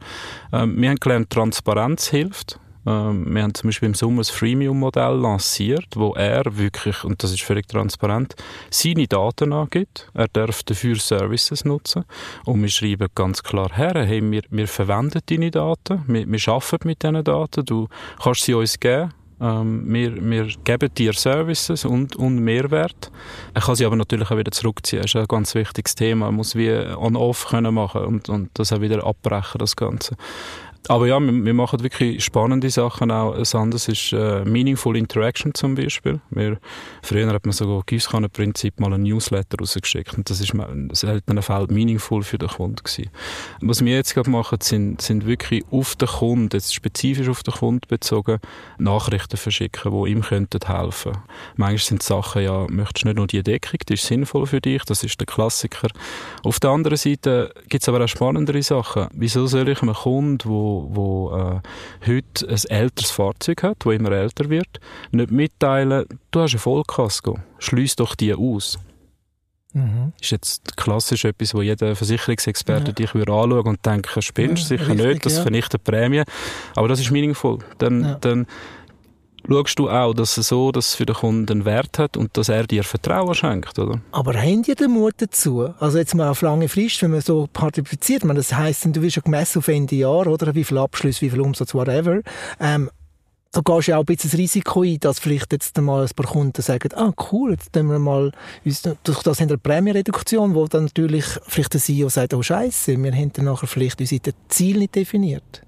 Ähm, 0.54 0.82
wir 0.82 0.90
haben 0.90 1.00
gelernt, 1.00 1.30
Transparenz 1.30 2.08
hilft. 2.08 2.60
Ähm, 2.86 3.34
wir 3.34 3.44
haben 3.44 3.54
zum 3.54 3.70
Beispiel 3.70 3.88
im 3.88 3.96
Sommer 3.96 4.20
das 4.20 4.30
Freemium-Modell 4.30 5.16
lanciert, 5.16 5.88
wo 5.96 6.14
er 6.14 6.58
wirklich, 6.58 7.04
und 7.04 7.24
das 7.24 7.32
ist 7.32 7.42
völlig 7.42 7.68
transparent, 7.68 8.36
seine 8.70 9.08
Daten 9.08 9.54
angibt. 9.54 10.10
Er 10.14 10.28
darf 10.28 10.64
dafür 10.64 10.96
Services 10.96 11.66
nutzen. 11.66 12.06
Und 12.46 12.62
wir 12.62 12.70
schreiben 12.70 13.08
ganz 13.16 13.42
klar 13.44 13.72
her, 13.74 13.94
hey, 14.06 14.22
wir, 14.30 14.44
wir 14.50 14.68
verwenden 14.68 15.22
deine 15.26 15.52
Daten, 15.52 16.04
wir, 16.08 16.28
wir 16.28 16.54
arbeiten 16.54 16.88
mit 16.88 17.04
diesen 17.04 17.24
Daten, 17.24 17.66
du 17.66 17.88
kannst 18.22 18.44
sie 18.44 18.54
uns 18.54 18.80
geben. 18.80 19.14
Ähm, 19.42 19.84
wir, 19.88 20.16
wir 20.30 20.48
geben 20.64 20.94
dir 20.94 21.14
Services 21.14 21.86
und, 21.86 22.16
und 22.16 22.40
Mehrwert. 22.40 23.12
Er 23.54 23.62
kann 23.62 23.76
sie 23.76 23.86
aber 23.86 23.96
natürlich 23.96 24.32
auch 24.32 24.38
wieder 24.38 24.52
zurückziehen. 24.52 25.02
Das 25.02 25.12
ist 25.12 25.16
ein 25.18 25.28
ganz 25.28 25.56
wichtiges 25.56 25.96
Thema. 25.96 26.28
Er 26.28 26.32
muss 26.32 26.56
wie 26.56 26.72
on-off 26.72 27.48
können 27.48 27.74
machen 27.74 28.06
und, 28.06 28.30
und 28.30 28.50
das 28.54 28.72
auch 28.72 28.82
wieder 28.82 29.06
abbrechen, 29.06 29.60
das 29.60 29.76
Ganze. 29.76 30.16
Aber 30.88 31.08
ja, 31.08 31.20
wir, 31.20 31.46
wir, 31.46 31.54
machen 31.54 31.82
wirklich 31.82 32.24
spannende 32.24 32.70
Sachen 32.70 33.10
auch. 33.10 33.36
Das 33.36 33.56
andere 33.56 33.80
ist 33.92 34.14
äh, 34.14 34.46
Meaningful 34.46 34.96
Interaction 34.96 35.54
zum 35.54 35.76
Beispiel. 35.76 36.20
Wir, 36.30 36.58
früher 37.02 37.28
hat 37.28 37.46
man 37.46 37.54
sogar 37.54 37.82
Gießkannenprinzip 37.86 38.80
mal 38.80 38.94
ein 38.94 39.04
Newsletter 39.04 39.58
rausgeschickt 39.60 40.16
und 40.16 40.30
das 40.30 40.42
ist 40.42 40.54
in 40.54 40.90
seltenen 40.94 41.42
Fällen 41.42 41.74
meaningful 41.74 42.24
für 42.24 42.38
den 42.38 42.50
Kunden 42.50 42.84
gewesen. 42.84 43.10
Was 43.62 43.84
wir 43.84 43.96
jetzt 43.96 44.14
gerade 44.14 44.30
machen, 44.30 44.60
sind, 44.62 45.02
sind 45.02 45.26
wirklich 45.26 45.64
auf 45.72 45.96
den 45.96 46.08
Kunden, 46.08 46.50
jetzt 46.54 46.74
spezifisch 46.74 47.30
auf 47.30 47.42
den 47.42 47.54
Kunden 47.54 47.88
bezogen, 47.88 48.40
Nachrichten 48.78 49.38
verschicken, 49.38 49.92
die 49.92 50.12
ihm 50.12 50.22
könnten 50.22 50.60
helfen. 50.66 51.14
Manchmal 51.56 51.78
sind 51.80 52.04
Sachen, 52.04 52.44
ja, 52.44 52.68
möchtest 52.70 53.04
du 53.04 53.08
nicht 53.08 53.18
nur 53.18 53.28
die 53.28 53.42
Deckung, 53.44 53.80
die 53.90 53.94
ist 53.94 54.06
sinnvoll 54.06 54.46
für 54.46 54.62
dich, 54.62 54.84
das 54.84 55.04
ist 55.04 55.20
der 55.20 55.26
Klassiker. 55.26 55.88
Auf 56.44 56.60
der 56.60 56.70
anderen 56.70 56.98
Seite 56.98 57.54
gibt 57.70 57.82
es 57.82 57.90
aber 57.90 58.04
auch 58.04 58.08
spannendere 58.08 58.62
Sachen. 58.62 59.08
Wieso 59.14 59.48
soll 59.48 59.70
ich 59.70 59.82
einem 59.82 59.94
Kunden, 59.94 60.38
der 60.38 60.75
wo, 60.90 61.32
äh, 61.36 62.08
heute 62.08 62.48
ein 62.48 62.62
älteres 62.70 63.12
Fahrzeug 63.12 63.64
hat, 63.64 63.86
wo 63.86 63.92
immer 63.92 64.12
älter 64.12 64.50
wird, 64.50 64.80
nicht 65.12 65.32
mitteilen, 65.32 66.06
du 66.32 66.40
hast 66.42 66.54
eine 66.54 66.60
Vollkasko, 66.60 67.40
schließ 67.60 67.96
doch 67.98 68.16
die 68.16 68.34
aus. 68.34 68.80
Mhm. 69.74 70.14
Ist 70.22 70.32
jetzt 70.32 70.78
klassisch 70.78 71.26
etwas, 71.26 71.54
wo 71.54 71.62
jeder 71.62 71.98
Versicherungsexperte 71.98 72.88
ja. 72.88 72.94
dich 72.94 73.14
würde 73.14 73.34
anschauen 73.34 73.68
und 73.68 73.86
denken, 73.86 74.22
spinnst 74.22 74.72
ja, 74.72 74.78
sicher 74.78 74.92
richtig, 74.92 75.06
nicht, 75.06 75.26
das 75.26 75.36
ja. 75.36 75.42
vernichtet 75.42 75.84
Prämie. 75.84 76.24
Aber 76.76 76.88
das 76.88 77.02
ist 77.02 77.12
meaningful. 77.12 77.60
Dann, 77.78 78.02
ja. 78.04 78.18
dann 78.22 78.48
schaust 79.48 79.80
du 79.80 79.90
auch, 79.90 80.14
dass 80.14 80.38
es 80.38 80.48
so, 80.48 80.72
dass 80.72 80.90
es 80.90 80.96
für 80.96 81.06
den 81.06 81.16
Kunden 81.16 81.52
einen 81.52 81.66
Wert 81.66 82.00
hat 82.00 82.18
und 82.18 82.36
dass 82.38 82.50
er 82.50 82.66
dir 82.66 82.84
Vertrauen 82.84 83.34
schenkt, 83.34 83.78
oder? 83.80 84.00
Aber 84.12 84.34
haben 84.34 84.64
die 84.64 84.76
den 84.76 84.92
Mut 84.92 85.16
dazu? 85.18 85.70
Also 85.80 85.98
jetzt 85.98 86.16
mal 86.16 86.30
auf 86.30 86.42
lange 86.42 86.70
Frist, 86.70 87.02
wenn 87.02 87.12
man 87.12 87.22
so 87.22 87.48
partizipiert, 87.52 88.24
man 88.24 88.36
das 88.36 88.54
heisst, 88.54 88.86
du 88.86 89.02
wirst 89.02 89.16
ja 89.18 89.22
gemessen 89.22 89.60
auf 89.60 89.68
Ende 89.68 89.96
Jahr, 89.96 90.28
oder? 90.28 90.54
Wie 90.56 90.64
viel 90.64 90.78
Abschluss, 90.78 91.22
wie 91.22 91.30
viel 91.30 91.42
Umsatz, 91.42 91.74
whatever. 91.74 92.22
Ähm, 92.60 92.90
da 93.56 93.62
gehst 93.62 93.88
du 93.88 93.92
ja 93.92 93.98
auch 93.98 94.02
ein 94.02 94.06
bisschen 94.06 94.32
das 94.32 94.40
Risiko 94.40 94.82
ein, 94.84 95.00
dass 95.00 95.20
vielleicht 95.20 95.54
jetzt 95.54 95.80
mal 95.80 96.04
ein 96.04 96.10
paar 96.14 96.26
Kunden 96.26 96.62
sagen, 96.62 96.90
ah 96.94 97.14
cool, 97.32 97.52
jetzt 97.52 97.72
tun 97.72 97.90
wir 97.90 98.00
mal, 98.00 98.34
durch 99.04 99.24
das 99.24 99.40
haben 99.40 99.48
wir 99.48 99.54
eine 99.54 99.58
Prämiereduktion, 99.60 100.56
wo 100.56 100.68
dann 100.68 100.86
natürlich 100.86 101.26
vielleicht 101.48 101.74
der 101.74 101.80
CEO 101.80 102.10
sagt, 102.10 102.34
oh 102.34 102.42
Scheiße, 102.42 103.02
wir 103.02 103.14
haben 103.14 103.32
dann 103.32 103.46
nachher 103.46 103.68
vielleicht 103.68 104.02
unsere 104.02 104.34
Ziele 104.50 104.80
nicht 104.80 104.96
definiert. 104.96 105.62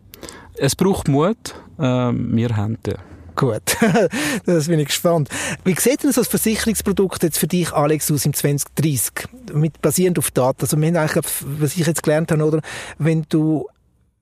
Es 0.55 0.75
braucht 0.75 1.07
Mut, 1.07 1.55
ähm, 1.79 2.35
wir 2.35 2.57
haben 2.57 2.77
den. 2.83 2.95
Gut, 3.37 3.77
das 4.47 4.67
bin 4.67 4.79
ich 4.79 4.87
gespannt. 4.87 5.29
Wie 5.63 5.75
sieht 5.75 6.01
denn 6.01 6.11
so 6.11 6.21
ein 6.21 6.25
Versicherungsprodukt 6.25 7.21
jetzt 7.21 7.37
für 7.37 7.45
dich, 7.45 7.71
Alex, 7.71 8.11
aus 8.11 8.25
im 8.25 8.33
2030? 8.33 9.11
Mit, 9.53 9.79
basierend 9.79 10.17
auf 10.17 10.31
Daten. 10.31 10.61
Also, 10.61 10.75
wir 10.75 10.87
haben 10.87 10.95
eigentlich, 10.95 11.23
was 11.43 11.77
ich 11.77 11.85
jetzt 11.85 12.01
gelernt 12.01 12.31
habe, 12.31 12.43
oder? 12.43 12.61
Wenn 12.97 13.27
du 13.29 13.67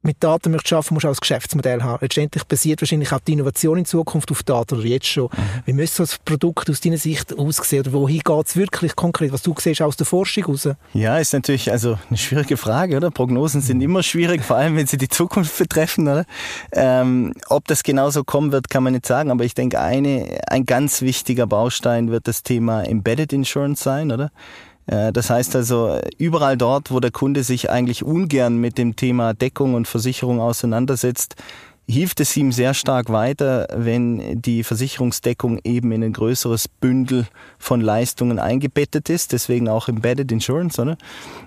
mit 0.06 0.24
Daten 0.24 0.52
möchtest 0.52 0.74
arbeiten, 0.74 0.94
musst 0.94 1.04
du 1.04 1.10
auch 1.10 1.13
ein 1.13 1.20
Geschäftsmodell 1.20 1.84
haben. 1.84 2.00
Letztendlich 2.02 2.44
basiert 2.46 2.82
wahrscheinlich 2.82 3.12
auch 3.12 3.20
die 3.20 3.34
Innovation 3.34 3.78
in 3.78 3.86
Zukunft 3.86 4.32
auf 4.32 4.44
Daten 4.44 4.76
oder 4.76 4.86
jetzt 4.86 5.08
schon. 5.08 5.26
Mhm. 5.26 5.62
Wie 5.65 5.74
müsste 5.74 6.04
ein 6.04 6.10
Produkt 6.24 6.70
aus 6.70 6.82
deiner 6.82 6.98
Sicht 6.98 7.38
aussehen 7.38 7.82
oder 7.82 7.94
wohin 7.94 8.20
geht 8.20 8.46
es 8.46 8.56
wirklich 8.56 8.96
konkret, 8.96 9.32
was 9.32 9.41
du 9.41 9.54
siehst 9.58 9.82
aus 9.82 9.98
der 9.98 10.06
Forschung 10.06 10.46
raus? 10.46 10.70
Ja, 10.94 11.18
ist 11.18 11.34
natürlich 11.34 11.72
also 11.72 11.98
eine 12.10 12.18
schwierige 12.18 12.58
Frage, 12.58 12.98
oder? 12.98 13.12
Prognosen 13.12 13.62
sind 13.62 13.82
immer 13.82 14.04
schwierig, 14.04 14.44
vor 14.44 14.58
allem 14.58 14.76
wenn 14.78 14.88
sie 14.88 14.98
die 14.98 15.10
Zukunft 15.10 15.58
betreffen, 15.58 16.08
oder? 16.08 16.26
Ähm, 16.72 17.34
ob 17.50 17.68
das 17.68 17.84
genauso 17.84 18.24
kommen 18.24 18.52
wird, 18.52 18.70
kann 18.70 18.84
man 18.84 18.94
nicht 18.94 19.06
sagen, 19.06 19.32
aber 19.32 19.44
ich 19.44 19.54
denke, 19.54 19.80
eine, 19.80 20.39
ein 20.48 20.65
ganz 20.65 21.02
wichtiger 21.02 21.48
Baustein 21.48 22.12
wird 22.12 22.28
das 22.28 22.44
Thema 22.44 22.84
Embedded 22.84 23.34
Insurance 23.34 23.84
sein, 23.84 24.12
oder? 24.12 24.32
Äh, 24.88 25.12
das 25.12 25.30
heißt 25.30 25.56
also, 25.56 26.00
überall 26.17 26.58
dort, 26.58 26.91
wo 26.91 27.00
der 27.00 27.12
Kunde 27.12 27.43
sich 27.43 27.69
eigentlich 27.69 28.04
ungern 28.04 28.58
mit 28.58 28.78
dem 28.78 28.95
Thema 28.95 29.34
Deckung 29.34 29.74
und 29.74 29.88
Versicherung 29.88 30.39
auseinandersetzt, 30.39 31.36
hilft 31.88 32.19
es 32.19 32.36
ihm 32.36 32.52
sehr 32.52 32.74
stark 32.74 33.12
weiter, 33.12 33.67
wenn 33.76 34.41
die 34.41 34.63
Versicherungsdeckung 34.63 35.60
eben 35.63 35.91
in 35.91 36.04
ein 36.04 36.13
größeres 36.13 36.67
Bündel 36.67 37.28
von 37.60 37.80
Leistungen 37.82 38.39
eingebettet 38.39 39.10
ist, 39.10 39.34
deswegen 39.34 39.69
auch 39.69 39.88
Embedded 39.88 40.32
Insurance. 40.32 40.82
Oder? 40.82 40.98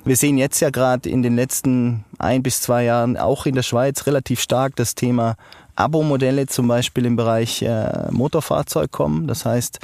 Wir 0.04 0.16
sehen 0.16 0.38
jetzt 0.38 0.60
ja 0.60 0.70
gerade 0.70 1.08
in 1.08 1.22
den 1.22 1.34
letzten 1.34 2.04
ein 2.18 2.42
bis 2.42 2.60
zwei 2.60 2.84
Jahren 2.84 3.16
auch 3.16 3.46
in 3.46 3.54
der 3.54 3.62
Schweiz 3.62 4.06
relativ 4.06 4.40
stark 4.40 4.76
das 4.76 4.94
Thema 4.94 5.36
Abo-Modelle 5.74 6.46
zum 6.46 6.66
Beispiel 6.66 7.06
im 7.06 7.16
Bereich 7.16 7.62
äh, 7.62 8.10
Motorfahrzeug 8.10 8.90
kommen. 8.90 9.28
Das 9.28 9.44
heißt, 9.44 9.78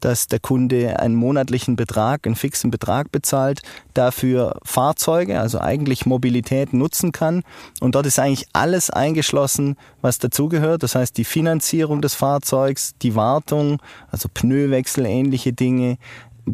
dass 0.00 0.26
der 0.26 0.40
Kunde 0.40 0.98
einen 0.98 1.14
monatlichen 1.14 1.76
Betrag, 1.76 2.26
einen 2.26 2.36
fixen 2.36 2.70
Betrag 2.70 3.12
bezahlt, 3.12 3.62
dafür 3.94 4.58
Fahrzeuge, 4.64 5.40
also 5.40 5.60
eigentlich 5.60 6.06
Mobilität 6.06 6.72
nutzen 6.72 7.12
kann. 7.12 7.42
Und 7.80 7.94
dort 7.94 8.06
ist 8.06 8.18
eigentlich 8.18 8.46
alles 8.52 8.90
eingeschlossen, 8.90 9.76
was 10.00 10.18
dazugehört. 10.18 10.82
Das 10.82 10.94
heißt, 10.94 11.16
die 11.16 11.24
Finanzierung 11.24 12.00
des 12.00 12.14
Fahrzeugs, 12.14 12.94
die 13.02 13.14
Wartung, 13.14 13.80
also 14.10 14.28
Pneuwechsel, 14.32 15.06
ähnliche 15.06 15.52
Dinge, 15.52 15.98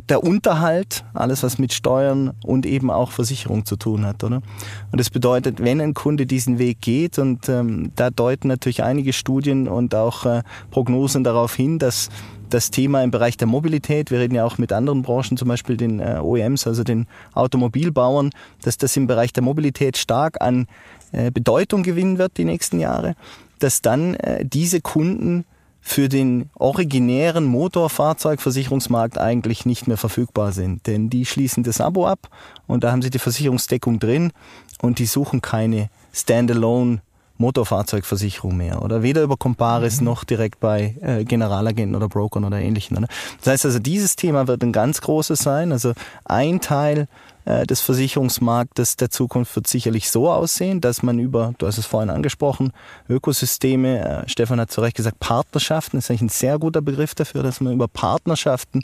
der 0.09 0.24
Unterhalt, 0.24 1.04
alles 1.14 1.42
was 1.42 1.59
mit 1.59 1.72
Steuern 1.72 2.33
und 2.44 2.66
eben 2.66 2.90
auch 2.90 3.12
Versicherung 3.12 3.64
zu 3.64 3.76
tun 3.76 4.07
hat, 4.07 4.24
oder? 4.24 4.42
Und 4.90 5.00
das 5.00 5.11
bedeutet, 5.11 5.62
wenn 5.62 5.80
ein 5.80 5.94
Kunde 5.94 6.26
diesen 6.26 6.59
Weg 6.59 6.80
geht, 6.80 7.18
und 7.18 7.48
ähm, 7.48 7.92
da 7.96 8.11
deuten 8.11 8.48
natürlich 8.48 8.83
einige 8.83 9.12
Studien 9.12 9.68
und 9.68 9.94
auch 9.94 10.26
äh, 10.26 10.42
Prognosen 10.70 11.24
darauf 11.24 11.54
hin, 11.54 11.78
dass 11.78 12.09
das 12.55 12.71
Thema 12.71 13.03
im 13.03 13.11
Bereich 13.11 13.37
der 13.37 13.49
Mobilität, 13.49 14.12
wir 14.12 14.21
reden 14.21 14.37
ja 14.37 14.45
auch 14.45 14.59
mit 14.59 14.73
anderen 14.73 15.03
Branchen, 15.03 15.37
zum 15.37 15.49
Beispiel 15.49 15.77
den 15.77 15.99
äh, 15.99 16.21
OEMs, 16.23 16.67
also 16.69 16.85
den 16.85 17.07
Automobilbauern, 17.35 18.31
dass 18.62 18.79
das 18.79 18.97
im 18.97 19.09
Bereich 19.09 19.33
der 19.33 19.43
Mobilität 19.43 19.97
stark 19.97 20.40
an 20.40 20.69
äh, 21.11 21.33
Bedeutung 21.33 21.83
gewinnen 21.83 22.17
wird 22.19 22.38
die 22.38 22.45
nächsten 22.45 22.79
Jahre, 22.79 23.17
dass 23.59 23.83
dann 23.83 24.14
äh, 24.14 24.45
diese 24.45 24.81
Kunden 24.81 25.45
für 25.81 26.09
den 26.09 26.49
originären 26.55 27.45
Motorfahrzeugversicherungsmarkt 27.45 29.19
eigentlich 29.19 29.67
nicht 29.67 29.88
mehr 29.88 29.99
verfügbar 29.99 30.53
sind. 30.53 30.87
Denn 30.87 31.11
die 31.11 31.27
schließen 31.27 31.64
das 31.64 31.81
Abo 31.81 32.07
ab 32.07 32.31
und 32.67 32.85
da 32.85 32.93
haben 32.93 33.03
sie 33.03 33.11
die 33.11 33.19
Versicherungsdeckung 33.19 33.99
drin 33.99 34.33
und 34.81 35.01
die 35.01 35.07
suchen 35.07 35.43
keine 35.43 35.90
Standalone 36.12 37.03
Motorfahrzeugversicherung 37.38 38.57
mehr 38.57 38.83
oder 38.83 39.03
weder 39.03 39.23
über 39.23 39.37
Comparis 39.37 40.01
mhm. 40.01 40.07
noch 40.07 40.25
direkt 40.25 40.61
bei 40.61 40.97
äh, 41.01 41.25
Generalagenten 41.25 41.97
oder 41.97 42.09
Brokern 42.09 42.44
oder 42.44 42.59
ähnlichen. 42.59 42.97
Oder? 42.97 43.09
Das 43.38 43.53
heißt 43.53 43.66
also, 43.66 43.79
dieses 43.79 44.16
Thema 44.16 44.47
wird 44.47 44.62
ein 44.62 44.73
ganz 44.73 45.01
großes 45.01 45.40
sein. 45.40 45.73
Also 45.73 45.92
ein 46.25 46.61
Teil 46.61 47.09
äh, 47.44 47.66
des 47.66 47.81
Versicherungsmarktes 47.81 48.97
der 48.97 49.11
Zukunft 49.11 49.55
wird 49.57 49.66
sicherlich 49.66 50.11
so 50.11 50.31
aussehen, 50.31 50.81
dass 50.81 51.03
man 51.03 51.18
über, 51.18 51.55
du 51.59 51.66
hast 51.66 51.79
es 51.79 51.87
vorhin 51.87 52.11
angesprochen, 52.11 52.73
Ökosysteme, 53.09 54.23
äh, 54.25 54.29
Stefan 54.29 54.61
hat 54.61 54.70
zu 54.70 54.81
Recht 54.81 54.97
gesagt, 54.97 55.18
Partnerschaften 55.18 55.99
ist 55.99 56.11
eigentlich 56.11 56.23
ein 56.23 56.29
sehr 56.29 56.59
guter 56.59 56.81
Begriff 56.81 57.14
dafür, 57.14 57.42
dass 57.42 57.61
man 57.61 57.73
über 57.75 57.88
Partnerschaften 57.88 58.83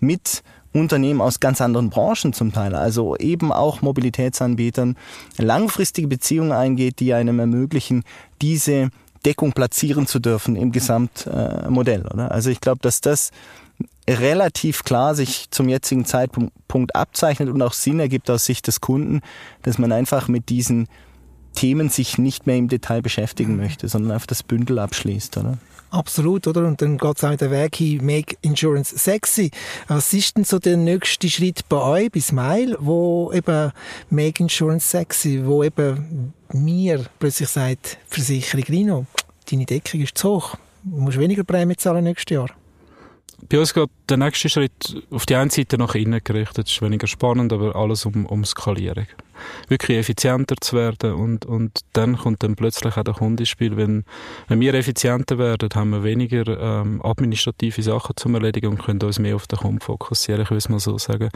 mit 0.00 0.42
Unternehmen 0.72 1.20
aus 1.20 1.40
ganz 1.40 1.60
anderen 1.60 1.90
Branchen 1.90 2.32
zum 2.32 2.52
Teil, 2.52 2.74
also 2.74 3.16
eben 3.16 3.52
auch 3.52 3.82
Mobilitätsanbietern, 3.82 4.96
langfristige 5.36 6.08
Beziehungen 6.08 6.52
eingeht, 6.52 7.00
die 7.00 7.12
einem 7.12 7.40
ermöglichen, 7.40 8.04
diese 8.40 8.90
Deckung 9.24 9.52
platzieren 9.52 10.06
zu 10.06 10.18
dürfen 10.18 10.56
im 10.56 10.72
Gesamtmodell. 10.72 12.06
Äh, 12.16 12.20
Also 12.20 12.50
ich 12.50 12.60
glaube, 12.60 12.80
dass 12.82 13.00
das 13.00 13.30
relativ 14.08 14.84
klar 14.84 15.14
sich 15.14 15.50
zum 15.50 15.68
jetzigen 15.68 16.04
Zeitpunkt 16.04 16.94
abzeichnet 16.94 17.48
und 17.48 17.62
auch 17.62 17.72
Sinn 17.72 18.00
ergibt 18.00 18.30
aus 18.30 18.44
Sicht 18.44 18.66
des 18.66 18.80
Kunden, 18.80 19.20
dass 19.62 19.78
man 19.78 19.92
einfach 19.92 20.28
mit 20.28 20.48
diesen 20.48 20.88
Themen 21.54 21.88
sich 21.88 22.18
nicht 22.18 22.46
mehr 22.46 22.56
im 22.56 22.68
Detail 22.68 23.02
beschäftigen 23.02 23.56
möchte, 23.56 23.88
sondern 23.88 24.12
einfach 24.12 24.26
das 24.26 24.42
Bündel 24.42 24.78
abschließt, 24.78 25.36
oder? 25.36 25.58
Absolut, 25.90 26.46
oder? 26.46 26.66
Und 26.66 26.80
dann 26.80 26.98
geht 26.98 27.16
es 27.16 27.24
auch 27.24 27.34
den 27.34 27.50
Weg 27.50 27.76
hin, 27.76 28.04
Make 28.04 28.36
Insurance 28.42 28.96
sexy. 28.96 29.50
Was 29.88 30.12
ist 30.12 30.36
denn 30.36 30.44
so 30.44 30.60
der 30.60 30.76
nächste 30.76 31.28
Schritt 31.28 31.68
bei 31.68 31.78
euch, 31.78 32.12
bei 32.12 32.20
Smile, 32.20 32.76
wo 32.78 33.32
eben 33.32 33.72
Make 34.08 34.42
Insurance 34.42 34.88
sexy, 34.88 35.42
wo 35.44 35.64
eben 35.64 36.32
mir 36.52 37.06
plötzlich 37.18 37.48
sagt, 37.48 37.98
Versicherung 38.06 38.64
Rino, 38.64 39.06
deine 39.50 39.66
Deckung 39.66 40.00
ist 40.00 40.16
zu 40.16 40.30
hoch, 40.30 40.56
du 40.84 40.96
musst 40.96 41.18
weniger 41.18 41.42
Prämie 41.42 41.76
zahlen 41.76 42.04
nächstes 42.04 42.34
Jahr? 42.34 42.50
Bei 43.48 43.58
uns 43.58 43.74
geht 43.74 43.90
der 44.08 44.16
nächste 44.16 44.48
Schritt 44.48 45.02
auf 45.10 45.26
die 45.26 45.34
eine 45.34 45.50
Seite 45.50 45.78
nach 45.78 45.94
innen 45.94 46.20
gerichtet. 46.22 46.66
Das 46.66 46.72
ist 46.72 46.82
weniger 46.82 47.06
spannend, 47.06 47.52
aber 47.52 47.74
alles 47.74 48.06
um, 48.06 48.26
um 48.26 48.44
Skalierung. 48.44 49.06
Wirklich 49.68 49.98
effizienter 49.98 50.56
zu 50.60 50.76
werden 50.76 51.14
und, 51.14 51.46
und 51.46 51.80
dann 51.92 52.16
kommt 52.16 52.42
dann 52.42 52.56
plötzlich 52.56 52.96
auch 52.96 53.04
der 53.04 53.14
Kunde 53.14 53.42
ins 53.42 53.48
Spiel. 53.48 53.76
Wenn, 53.76 54.04
wenn 54.48 54.60
wir 54.60 54.74
effizienter 54.74 55.38
werden, 55.38 55.68
haben 55.74 55.90
wir 55.90 56.04
weniger 56.04 56.46
ähm, 56.46 57.00
administrative 57.04 57.82
Sachen 57.82 58.16
zum 58.16 58.34
Erledigen 58.34 58.68
und 58.68 58.82
können 58.84 59.02
uns 59.02 59.18
mehr 59.18 59.36
auf 59.36 59.46
den 59.46 59.58
Kunden 59.58 59.80
fokussieren, 59.80 60.42
ich 60.42 60.50
will 60.50 60.58
es 60.58 60.68
mal 60.68 60.80
so 60.80 60.98
sagen. 60.98 61.30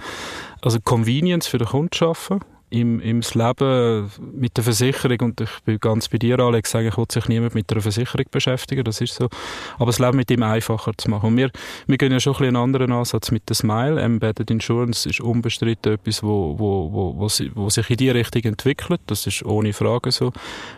Also 0.63 0.79
Convenience 0.81 1.47
für 1.47 1.59
den 1.59 1.69
Kunden 1.69 1.95
schaffen 1.95 2.41
im, 2.75 3.01
im 3.01 3.21
Leben 3.21 4.11
mit 4.35 4.57
der 4.57 4.65
Versicherung, 4.65 5.21
und 5.21 5.41
ich 5.41 5.51
bin 5.65 5.79
ganz 5.79 6.09
bei 6.09 6.19
dir, 6.19 6.39
Alex, 6.41 6.75
eigentlich 6.75 6.97
will 6.97 7.07
sich 7.11 7.29
niemand 7.29 7.55
mit 7.55 7.71
einer 7.71 7.81
Versicherung 7.81 8.27
beschäftigen, 8.31 8.85
das 8.85 9.01
ist 9.01 9.15
so, 9.15 9.29
aber 9.77 9.87
das 9.87 9.99
Leben 9.99 10.17
mit 10.17 10.31
ihm 10.31 10.43
einfacher 10.43 10.93
zu 10.97 11.09
machen. 11.09 11.29
Und 11.29 11.37
wir, 11.37 11.51
wir 11.87 11.99
gehen 11.99 12.13
ja 12.13 12.21
schon 12.21 12.33
ein 12.33 12.39
bisschen 12.39 12.57
einen 12.57 12.65
anderen 12.65 12.93
Ansatz 12.93 13.31
mit 13.31 13.49
der 13.49 13.55
Smile. 13.55 14.01
Embedded 14.01 14.51
Insurance 14.51 15.09
ist 15.09 15.21
unbestritten 15.21 15.95
etwas, 15.95 16.23
wo, 16.23 16.59
wo, 16.59 16.93
wo, 16.93 17.19
wo, 17.19 17.29
wo 17.55 17.71
sich 17.71 17.91
in 17.91 17.97
die 17.97 18.11
Richtung 18.11 18.43
entwickelt, 18.43 19.01
das 19.07 19.27
ist 19.27 19.45
ohne 19.45 19.73
Frage 19.73 20.11
so. 20.11 20.33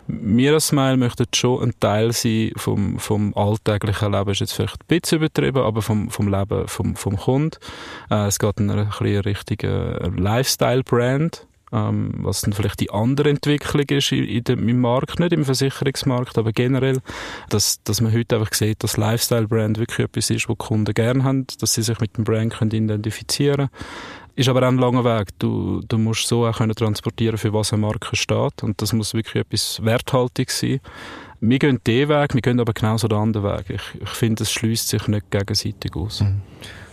Wir 0.07 0.55
als 0.55 0.69
Smile 0.69 0.97
möchten 0.97 1.27
schon 1.35 1.63
ein 1.63 1.73
Teil 1.81 2.13
sein 2.13 2.53
vom, 2.57 2.99
vom 2.99 3.35
alltäglichen 3.35 4.13
Leben, 4.13 4.31
ist 4.31 4.41
jetzt 4.41 4.53
vielleicht 4.53 4.81
ein 4.83 5.01
bisschen 5.01 5.19
übertrieben, 5.19 5.63
aber 5.63 5.81
vom, 5.81 6.11
vom 6.11 6.29
Leben 6.29 6.69
vom, 6.69 6.95
vom 6.97 7.17
Kunden. 7.17 7.57
Äh, 8.11 8.27
es 8.27 8.39
geht 8.39 8.61
in 8.61 8.71
eine, 8.71 8.91
richtige 9.25 10.13
Lifestyle-Brand, 10.17 11.47
ähm, 11.73 12.13
was 12.19 12.43
dann 12.43 12.53
vielleicht 12.53 12.81
die 12.81 12.91
andere 12.91 13.31
Entwicklung 13.31 13.85
ist 13.89 14.13
in, 14.13 14.25
in 14.25 14.45
dem, 14.45 14.69
im 14.69 14.81
Markt, 14.81 15.19
nicht 15.19 15.33
im 15.33 15.45
Versicherungsmarkt, 15.45 16.39
aber 16.39 16.53
generell, 16.53 17.01
dass, 17.49 17.83
dass 17.83 18.01
man 18.01 18.13
heute 18.13 18.37
einfach 18.37 18.55
sieht, 18.55 18.83
dass 18.85 18.97
Lifestyle-Brand 18.97 19.79
wirklich 19.79 20.07
etwas 20.07 20.31
ist, 20.31 20.49
was 20.49 20.59
Kunden 20.59 20.95
gerne 20.95 21.25
haben, 21.25 21.47
dass 21.61 21.75
sie 21.75 21.83
sich 21.83 21.99
mit 22.01 22.17
dem 22.17 22.25
Brand 22.25 22.55
können 22.55 22.71
identifizieren 22.71 23.69
können. 23.69 23.71
Ist 24.37 24.51
aber 24.51 24.63
auch 24.63 24.69
ein 24.69 24.77
langer 24.77 25.05
Weg. 25.05 25.29
Du, 25.39 25.81
du 25.89 25.97
musst 25.97 26.29
so 26.29 26.47
auch 26.47 26.59
können 26.59 26.75
transportieren, 26.75 27.39
für 27.39 27.55
was 27.55 27.73
eine 27.73 27.81
Marke 27.81 28.15
steht. 28.15 28.63
Und 28.63 28.83
das 28.83 28.93
muss 28.93 29.15
wirklich 29.15 29.37
etwas 29.37 29.83
Werthaltiges 29.83 30.61
sein. 30.61 30.81
Wir 31.41 31.59
gehen 31.59 31.81
den 31.87 32.09
Weg, 32.11 32.35
wir 32.35 32.43
gehen 32.43 32.61
aber 32.61 32.75
genauso 32.75 33.09
den 33.09 33.19
anderen 33.19 33.47
Weg. 33.47 33.71
Ich, 33.71 34.03
ich 34.03 34.09
finde, 34.11 34.43
es 34.43 34.53
schließt 34.53 34.89
sich 34.89 35.09
nicht 35.09 35.31
gegenseitig 35.31 35.97
aus. 35.97 36.21
Mhm. 36.21 36.43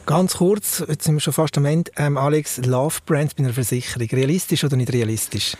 Ganz 0.05 0.35
kurz, 0.35 0.83
jetzt 0.85 1.05
sind 1.05 1.15
wir 1.15 1.21
schon 1.21 1.33
fast 1.33 1.57
am 1.57 1.63
Ende. 1.63 1.89
Ähm, 1.95 2.17
Alex, 2.17 2.57
Love 2.57 2.97
Brands 3.05 3.35
bei 3.35 3.43
einer 3.43 3.53
Versicherung. 3.53 4.05
Realistisch 4.11 4.63
oder 4.65 4.75
nicht 4.75 4.91
realistisch? 4.91 5.55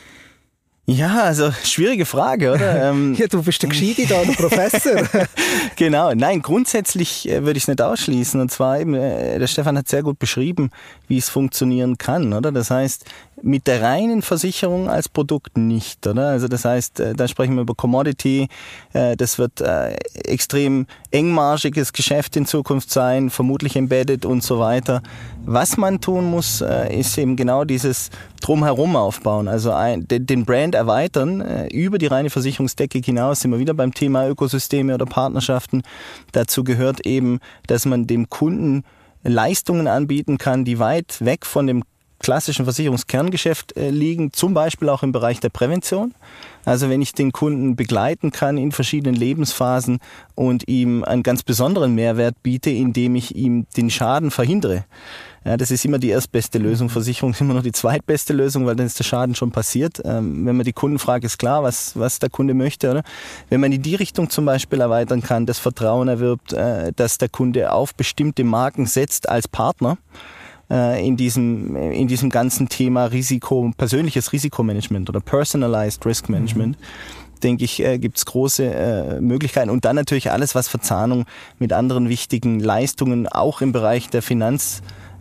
Ja, 0.86 1.24
also 1.24 1.50
schwierige 1.64 2.06
Frage, 2.06 2.52
oder? 2.52 2.74
Ähm, 2.84 3.14
ja, 3.14 3.28
du 3.28 3.42
bist 3.42 3.62
der 3.62 3.70
Gescheite 3.70 4.06
da, 4.08 4.24
der 4.24 4.34
Professor. 4.34 5.04
genau, 5.78 6.14
nein, 6.14 6.42
grundsätzlich 6.42 7.30
äh, 7.30 7.44
würde 7.46 7.58
ich 7.58 7.64
es 7.64 7.68
nicht 7.68 7.82
ausschließen. 7.82 8.42
Und 8.42 8.52
zwar 8.52 8.80
eben, 8.80 8.94
äh, 8.94 9.40
der 9.40 9.48
Stefan 9.48 9.78
hat 9.78 9.88
sehr 9.88 10.04
gut 10.04 10.20
beschrieben, 10.20 10.72
wie 11.08 11.18
es 11.18 11.30
funktionieren 11.30 11.98
kann, 11.98 12.34
oder? 12.34 12.52
Das 12.52 12.72
heißt, 12.72 13.06
mit 13.42 13.68
der 13.68 13.82
reinen 13.82 14.22
Versicherung 14.22 14.90
als 14.90 15.08
Produkt 15.08 15.58
nicht, 15.58 16.06
oder? 16.08 16.30
Also 16.30 16.48
das 16.48 16.66
heißt, 16.66 17.00
äh, 17.00 17.14
da 17.14 17.28
sprechen 17.28 17.56
wir 17.56 17.62
über 17.62 17.76
Commodity, 17.76 18.50
das 18.92 19.40
wird 19.40 19.62
extrem 20.26 20.86
engmarschiges 21.12 21.94
Geschäft 21.94 22.36
in 22.36 22.46
Zukunft 22.46 22.92
sein, 22.92 23.30
vermutlich 23.30 23.76
embedded 23.76 24.26
und 24.26 24.44
so 24.44 24.60
weiter. 24.60 25.02
Was 25.46 25.78
man 25.78 26.00
tun 26.00 26.26
muss, 26.32 26.62
ist 26.62 27.18
eben 27.18 27.36
genau 27.36 27.66
dieses 27.66 28.10
Drumherum 28.42 28.96
aufbauen, 28.96 29.48
also 29.48 29.74
den 29.98 30.46
Brand 30.46 30.74
erweitern, 30.74 31.68
über 31.70 31.98
die 31.98 32.08
reine 32.08 32.30
Versicherungsdecke 32.30 33.00
hinaus 33.00 33.42
sind 33.42 33.52
wir 33.52 33.60
wieder 33.60 33.74
beim 33.74 33.94
Thema 33.94 34.28
Ökosysteme 34.28 34.94
oder 34.96 35.06
Partnerschaften. 35.06 35.84
Dazu 36.32 36.64
gehört 36.64 37.06
eben, 37.06 37.40
dass 37.68 37.86
man 37.86 38.08
dem 38.08 38.30
Kunden 38.30 38.84
Leistungen 39.24 39.88
anbieten 39.88 40.38
kann, 40.38 40.66
die 40.66 40.80
weit 40.80 41.24
weg 41.24 41.46
von 41.46 41.68
dem 41.68 41.84
klassischen 42.20 42.64
Versicherungskerngeschäft 42.66 43.76
äh, 43.76 43.90
liegen, 43.90 44.32
zum 44.32 44.54
Beispiel 44.54 44.90
auch 44.90 45.04
im 45.04 45.12
Bereich 45.12 45.42
der 45.42 45.50
Prävention. 45.50 46.14
Also 46.66 46.90
wenn 46.90 47.02
ich 47.02 47.14
den 47.14 47.34
Kunden 47.34 47.76
begleiten 47.76 48.32
kann 48.32 48.58
in 48.58 48.72
verschiedenen 48.72 49.16
Lebensphasen 49.16 50.00
und 50.34 50.68
ihm 50.70 51.04
einen 51.04 51.24
ganz 51.24 51.44
besonderen 51.44 51.94
Mehrwert 51.96 52.42
biete, 52.42 52.70
indem 52.70 53.16
ich 53.16 53.36
ihm 53.36 53.68
den 53.76 53.90
Schaden 53.90 54.32
verhindere. 54.32 54.86
Ja, 55.46 55.58
das 55.58 55.72
ist 55.72 55.84
immer 55.84 56.00
die 56.00 56.10
erstbeste 56.10 56.58
Lösung. 56.58 56.90
Versicherung 56.90 57.32
ist 57.32 57.42
immer 57.42 57.54
noch 57.54 57.64
die 57.64 57.72
zweitbeste 57.72 58.34
Lösung, 58.34 58.66
weil 58.66 58.76
dann 58.76 58.86
ist 58.86 58.98
der 59.00 59.04
Schaden 59.04 59.36
schon 59.36 59.52
passiert. 59.52 60.02
Ähm, 60.06 60.46
wenn 60.46 60.56
man 60.56 60.66
die 60.66 60.74
Kunden 60.74 61.00
fragt, 61.00 61.26
ist 61.26 61.38
klar, 61.38 61.64
was, 61.64 61.98
was 62.00 62.20
der 62.20 62.30
Kunde 62.30 62.54
möchte. 62.54 62.92
Oder? 62.92 63.04
Wenn 63.50 63.60
man 63.60 63.72
in 63.72 63.82
die 63.82 63.96
Richtung 63.96 64.30
zum 64.30 64.46
Beispiel 64.46 64.80
erweitern 64.80 65.22
kann, 65.22 65.46
das 65.46 65.60
Vertrauen 65.60 66.08
erwirbt, 66.08 66.54
äh, 66.54 66.94
dass 66.96 67.18
der 67.18 67.30
Kunde 67.30 67.72
auf 67.72 67.94
bestimmte 67.94 68.44
Marken 68.44 68.86
setzt 68.86 69.28
als 69.28 69.48
Partner, 69.48 69.98
äh, 70.72 71.06
in 71.06 71.18
diesem, 71.18 71.76
in 71.76 72.08
diesem 72.08 72.30
ganzen 72.30 72.70
Thema 72.70 73.06
Risiko, 73.06 73.70
persönliches 73.76 74.32
Risikomanagement 74.32 75.10
oder 75.10 75.20
Personalized 75.20 76.06
Risk 76.06 76.30
Management. 76.30 76.78
Mhm 76.80 77.24
denke 77.44 77.66
ich, 77.66 77.84
äh, 77.84 78.00
gibt 78.00 78.18
es 78.18 78.26
große 78.26 78.66
äh, 78.66 79.22
Möglichkeiten. 79.22 79.70
Und 79.70 79.86
dann 79.86 79.96
natürlich 79.96 80.32
alles, 80.32 80.56
was 80.56 80.68
Verzahnung 80.68 81.26
mit 81.60 81.74
anderen 81.74 82.10
wichtigen 82.10 82.60
Leistungen 82.60 83.28
auch 83.28 83.62
im 83.62 83.72
Bereich 83.72 84.10
der 84.10 84.22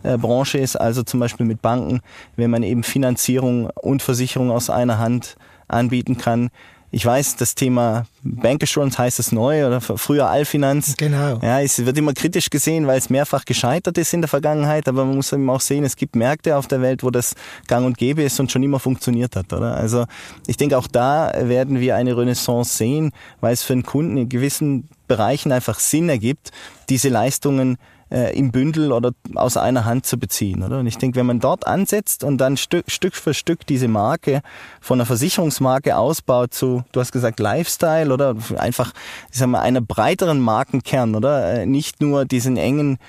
Finanzbranche 0.03 0.57
ist, 0.57 0.75
also 0.75 1.03
zum 1.03 1.19
Beispiel 1.19 1.45
mit 1.45 1.61
Banken, 1.61 2.01
wenn 2.35 2.51
man 2.51 2.63
eben 2.63 2.83
Finanzierung 2.83 3.69
und 3.81 4.01
Versicherung 4.01 4.51
aus 4.51 4.69
einer 4.69 4.99
Hand 4.99 5.35
anbieten 5.67 6.17
kann, 6.17 6.49
ich 6.95 7.03
weiß, 7.03 7.37
das 7.37 7.55
Thema 7.55 8.05
Bankassurance 8.21 8.99
heißt 8.99 9.17
es 9.17 9.31
neu 9.31 9.65
oder 9.65 9.81
früher 9.81 10.29
Allfinanz. 10.29 10.95
Genau. 10.95 11.39
Ja, 11.41 11.59
es 11.59 11.83
wird 11.83 11.97
immer 11.97 12.13
kritisch 12.13 12.51
gesehen, 12.51 12.85
weil 12.85 12.99
es 12.99 13.09
mehrfach 13.09 13.45
gescheitert 13.45 13.97
ist 13.97 14.13
in 14.13 14.21
der 14.21 14.27
Vergangenheit, 14.27 14.87
aber 14.87 15.03
man 15.03 15.15
muss 15.15 15.33
eben 15.33 15.49
auch 15.49 15.59
sehen, 15.59 15.85
es 15.85 15.95
gibt 15.95 16.15
Märkte 16.15 16.55
auf 16.55 16.67
der 16.67 16.83
Welt, 16.83 17.01
wo 17.01 17.09
das 17.09 17.33
gang 17.65 17.87
und 17.87 17.97
gäbe 17.97 18.21
ist 18.21 18.39
und 18.39 18.51
schon 18.51 18.61
immer 18.61 18.79
funktioniert 18.79 19.35
hat, 19.35 19.51
oder? 19.53 19.75
Also, 19.75 20.05
ich 20.45 20.57
denke, 20.57 20.77
auch 20.77 20.85
da 20.85 21.31
werden 21.35 21.79
wir 21.79 21.95
eine 21.95 22.15
Renaissance 22.15 22.77
sehen, 22.77 23.11
weil 23.41 23.53
es 23.53 23.63
für 23.63 23.73
einen 23.73 23.81
Kunden 23.81 24.15
in 24.15 24.29
gewissen 24.29 24.87
Bereichen 25.07 25.51
einfach 25.51 25.79
Sinn 25.79 26.09
ergibt, 26.09 26.51
diese 26.89 27.09
Leistungen 27.09 27.77
äh, 28.13 28.37
im 28.37 28.51
Bündel 28.51 28.91
oder 28.91 29.11
aus 29.33 29.57
einer 29.57 29.85
Hand 29.85 30.05
zu 30.05 30.17
beziehen. 30.17 30.63
Oder? 30.63 30.79
Und 30.79 30.87
ich 30.87 30.97
denke, 30.97 31.19
wenn 31.19 31.25
man 31.25 31.39
dort 31.39 31.65
ansetzt 31.65 32.23
und 32.23 32.37
dann 32.37 32.55
Stück, 32.57 32.89
Stück 32.89 33.15
für 33.15 33.33
Stück 33.33 33.65
diese 33.65 33.87
Marke 33.87 34.41
von 34.79 34.99
einer 34.99 35.05
Versicherungsmarke 35.07 35.97
ausbaut 35.97 36.53
zu, 36.53 36.83
du 36.91 36.99
hast 36.99 37.11
gesagt, 37.11 37.39
Lifestyle 37.39 38.13
oder 38.13 38.35
einfach, 38.57 38.93
ich 39.31 39.39
sag 39.39 39.47
mal, 39.47 39.61
einer 39.61 39.81
breiteren 39.81 40.39
Markenkern, 40.39 41.15
oder? 41.15 41.61
Äh, 41.61 41.65
nicht 41.65 42.01
nur 42.01 42.25
diesen 42.25 42.55
engen 42.55 42.99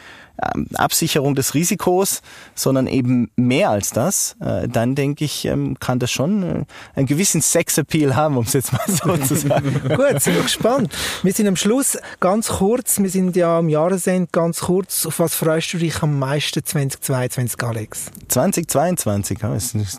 Absicherung 0.74 1.34
des 1.34 1.54
Risikos, 1.54 2.20
sondern 2.54 2.86
eben 2.88 3.30
mehr 3.36 3.70
als 3.70 3.90
das, 3.90 4.36
äh, 4.40 4.68
dann 4.68 4.94
denke 4.96 5.24
ich, 5.24 5.44
ähm, 5.44 5.78
kann 5.78 6.00
das 6.00 6.10
schon 6.10 6.42
äh, 6.42 6.64
einen 6.94 7.06
gewissen 7.06 7.40
Sexappeal 7.40 8.16
haben, 8.16 8.36
um 8.36 8.44
es 8.44 8.52
jetzt 8.52 8.72
mal 8.72 8.82
so 8.86 9.16
zu 9.16 9.36
sagen. 9.36 9.80
Gut, 9.88 10.20
sind 10.20 10.34
wir 10.34 10.42
gespannt. 10.42 10.92
Wir 11.22 11.32
sind 11.32 11.46
am 11.46 11.54
Schluss 11.54 11.96
ganz 12.18 12.48
kurz, 12.48 12.98
wir 12.98 13.10
sind 13.10 13.36
ja 13.36 13.58
am 13.58 13.68
Jahresende 13.68 14.28
ganz 14.32 14.60
kurz. 14.60 15.06
Auf 15.06 15.20
was 15.20 15.36
freust 15.36 15.72
du 15.72 15.78
dich 15.78 16.02
am 16.02 16.18
meisten 16.18 16.64
2022, 16.64 17.62
Alex? 17.62 18.06
2022, 18.26 19.38
ja, 19.40 19.54
ist 19.54 19.76
eine 19.76 19.90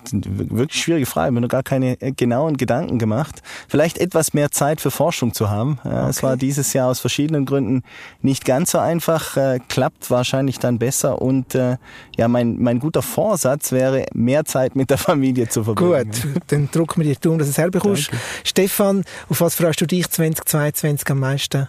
wirklich 0.49 0.83
schwierige 0.83 1.05
Frage. 1.05 1.25
Ich 1.25 1.27
habe 1.27 1.35
mir 1.35 1.41
noch 1.41 1.49
gar 1.49 1.63
keine 1.63 1.99
äh, 2.01 2.11
genauen 2.11 2.57
Gedanken 2.57 2.99
gemacht. 2.99 3.41
Vielleicht 3.69 3.99
etwas 3.99 4.33
mehr 4.33 4.51
Zeit 4.51 4.81
für 4.81 4.91
Forschung 4.91 5.33
zu 5.33 5.49
haben. 5.49 5.79
Ja, 5.85 6.01
okay. 6.01 6.09
Es 6.09 6.23
war 6.23 6.35
dieses 6.35 6.73
Jahr 6.73 6.89
aus 6.89 6.99
verschiedenen 6.99 7.45
Gründen 7.45 7.83
nicht 8.21 8.43
ganz 8.43 8.71
so 8.71 8.79
einfach. 8.79 9.37
Klappt 9.69 10.09
war 10.09 10.24
wahrscheinlich 10.25 10.59
dann 10.59 10.79
besser. 10.79 11.21
Und 11.21 11.55
äh, 11.55 11.77
ja, 12.17 12.27
mein, 12.27 12.57
mein 12.59 12.79
guter 12.79 13.01
Vorsatz 13.01 13.71
wäre, 13.71 14.05
mehr 14.13 14.45
Zeit 14.45 14.75
mit 14.75 14.89
der 14.89 14.97
Familie 14.97 15.47
zu 15.47 15.63
verbringen. 15.63 16.11
Gut, 16.11 16.41
dann 16.47 16.69
drücken 16.71 17.01
wir 17.01 17.13
dir 17.13 17.19
Daumen, 17.19 17.39
dass 17.39 17.47
du 17.47 17.51
es 17.51 17.57
herbekommst. 17.57 18.09
Stefan, 18.43 19.03
auf 19.29 19.41
was 19.41 19.55
freust 19.55 19.81
du 19.81 19.85
dich 19.85 20.09
2022 20.09 21.09
am 21.11 21.19
meisten? 21.19 21.67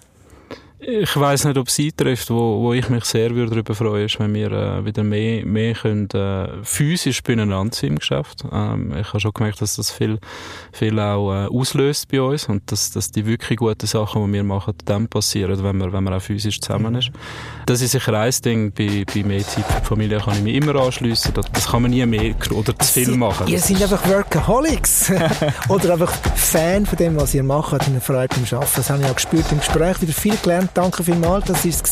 Ich 0.78 1.16
weiß 1.16 1.46
nicht, 1.46 1.56
ob 1.56 1.68
es 1.68 1.78
eintrifft, 1.78 2.28
wo, 2.28 2.60
wo 2.60 2.74
ich 2.74 2.90
mich 2.90 3.04
sehr 3.06 3.34
würde 3.34 3.50
darüber 3.50 3.74
freuen, 3.74 4.04
ist, 4.04 4.20
wenn 4.20 4.34
wir 4.34 4.52
äh, 4.52 4.84
wieder 4.84 5.02
mehr, 5.02 5.46
mehr 5.46 5.72
können, 5.72 6.06
äh, 6.10 6.62
physisch 6.64 7.22
beieinander 7.22 7.74
sind 7.74 7.88
im 7.88 7.98
Geschäft. 7.98 8.44
Ähm, 8.52 8.94
ich 8.94 9.08
habe 9.08 9.20
schon 9.20 9.32
gemerkt, 9.32 9.62
dass 9.62 9.76
das 9.76 9.90
viel, 9.90 10.18
viel 10.72 11.00
auch 11.00 11.32
äh, 11.32 11.46
auslöst 11.46 12.08
bei 12.08 12.20
uns 12.20 12.46
und 12.50 12.70
dass, 12.70 12.90
dass 12.90 13.10
die 13.10 13.24
wirklich 13.24 13.58
guten 13.58 13.86
Sachen, 13.86 14.26
die 14.26 14.32
wir 14.34 14.44
machen, 14.44 14.74
dann 14.84 15.08
passieren, 15.08 15.62
wenn 15.64 15.78
man, 15.78 15.94
wenn 15.94 16.04
man 16.04 16.12
auch 16.12 16.20
physisch 16.20 16.60
zusammen 16.60 16.94
ist. 16.94 17.10
Das 17.64 17.80
ist 17.80 17.92
sicher 17.92 18.12
ein 18.12 18.34
Ding. 18.44 18.70
Bei, 18.72 19.04
bei 19.12 19.22
mehr 19.22 19.44
Zeit 19.44 19.64
für 19.64 19.80
die 19.80 19.86
Familie 19.86 20.18
kann 20.18 20.34
ich 20.34 20.42
mich 20.42 20.56
immer 20.56 20.76
anschliessen. 20.76 21.32
Das, 21.32 21.46
das 21.52 21.68
kann 21.68 21.82
man 21.82 21.90
nie 21.90 22.04
mehr 22.04 22.34
oder 22.50 22.78
zu 22.78 22.92
viel 22.92 23.16
machen. 23.16 23.48
Ihr 23.48 23.60
seid 23.60 23.82
einfach 23.82 24.06
Workaholics 24.06 25.10
oder 25.70 25.94
einfach 25.94 26.12
Fan 26.34 26.84
von 26.84 26.98
dem, 26.98 27.16
was 27.16 27.32
ihr 27.34 27.42
macht 27.42 27.72
und 27.72 27.82
eine 27.86 28.00
Freude 28.02 28.28
beim 28.28 28.44
Arbeiten. 28.58 28.72
Das 28.76 28.90
habe 28.90 29.02
ich 29.02 29.08
auch 29.08 29.14
gespürt 29.14 29.50
im 29.50 29.58
Gespräch. 29.58 30.02
Wieder 30.02 30.12
viel 30.12 30.36
gelernt 30.36 30.65
Danke 30.74 31.02
vielmals, 31.02 31.46
das 31.46 31.64
war 31.64 31.70
es, 31.70 31.82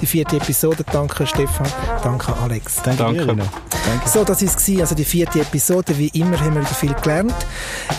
die 0.00 0.06
vierte 0.06 0.36
Episode. 0.36 0.84
Danke 0.92 1.26
Stefan, 1.26 1.66
danke 2.02 2.32
Alex. 2.42 2.82
Danke. 2.82 3.02
danke. 3.02 3.26
danke. 3.26 4.08
So, 4.08 4.24
das 4.24 4.42
war 4.42 4.48
es, 4.48 4.80
also 4.80 4.94
die 4.94 5.04
vierte 5.04 5.40
Episode. 5.40 5.96
Wie 5.98 6.08
immer 6.08 6.38
haben 6.38 6.54
wir 6.54 6.62
wieder 6.62 6.74
viel 6.74 6.94
gelernt. 6.94 7.34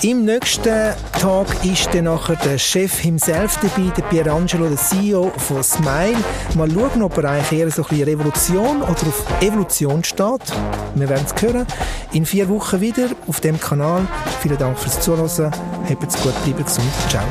Im 0.02 0.26
nächsten 0.26 0.94
Tag 1.20 1.66
ist 1.66 1.94
dann 1.94 2.06
nachher 2.06 2.36
der 2.36 2.58
Chef 2.58 3.00
himself 3.00 3.58
dabei, 3.62 3.92
der 3.96 4.04
Pierangelo, 4.04 4.68
der 4.68 4.78
CEO 4.78 5.32
von 5.38 5.64
Smile. 5.64 6.18
Mal 6.56 6.70
schauen, 6.72 7.02
ob 7.02 7.18
er 7.18 7.32
eigentlich 7.32 7.60
eher 7.60 7.72
so 7.72 7.84
ein 7.84 7.90
bisschen 7.90 8.06
Revolution 8.06 8.82
oder 8.82 8.92
auf 8.92 9.42
Evolution 9.42 10.04
steht. 10.04 10.42
Wir 10.96 11.10
werden 11.10 11.26
es 11.26 11.42
hören. 11.42 11.66
In 12.12 12.26
vier 12.26 12.50
Wochen 12.50 12.82
wieder 12.82 13.10
auf 13.28 13.40
dem 13.42 13.60
Kanal. 13.60 14.08
Vielen 14.42 14.58
Dank 14.58 14.78
fürs 14.78 15.00
Zuhören. 15.00 15.52
Habt's 15.90 16.22
gut, 16.22 16.34
bleibt 16.44 16.66
gesund. 16.66 16.92
Ciao. 17.10 17.24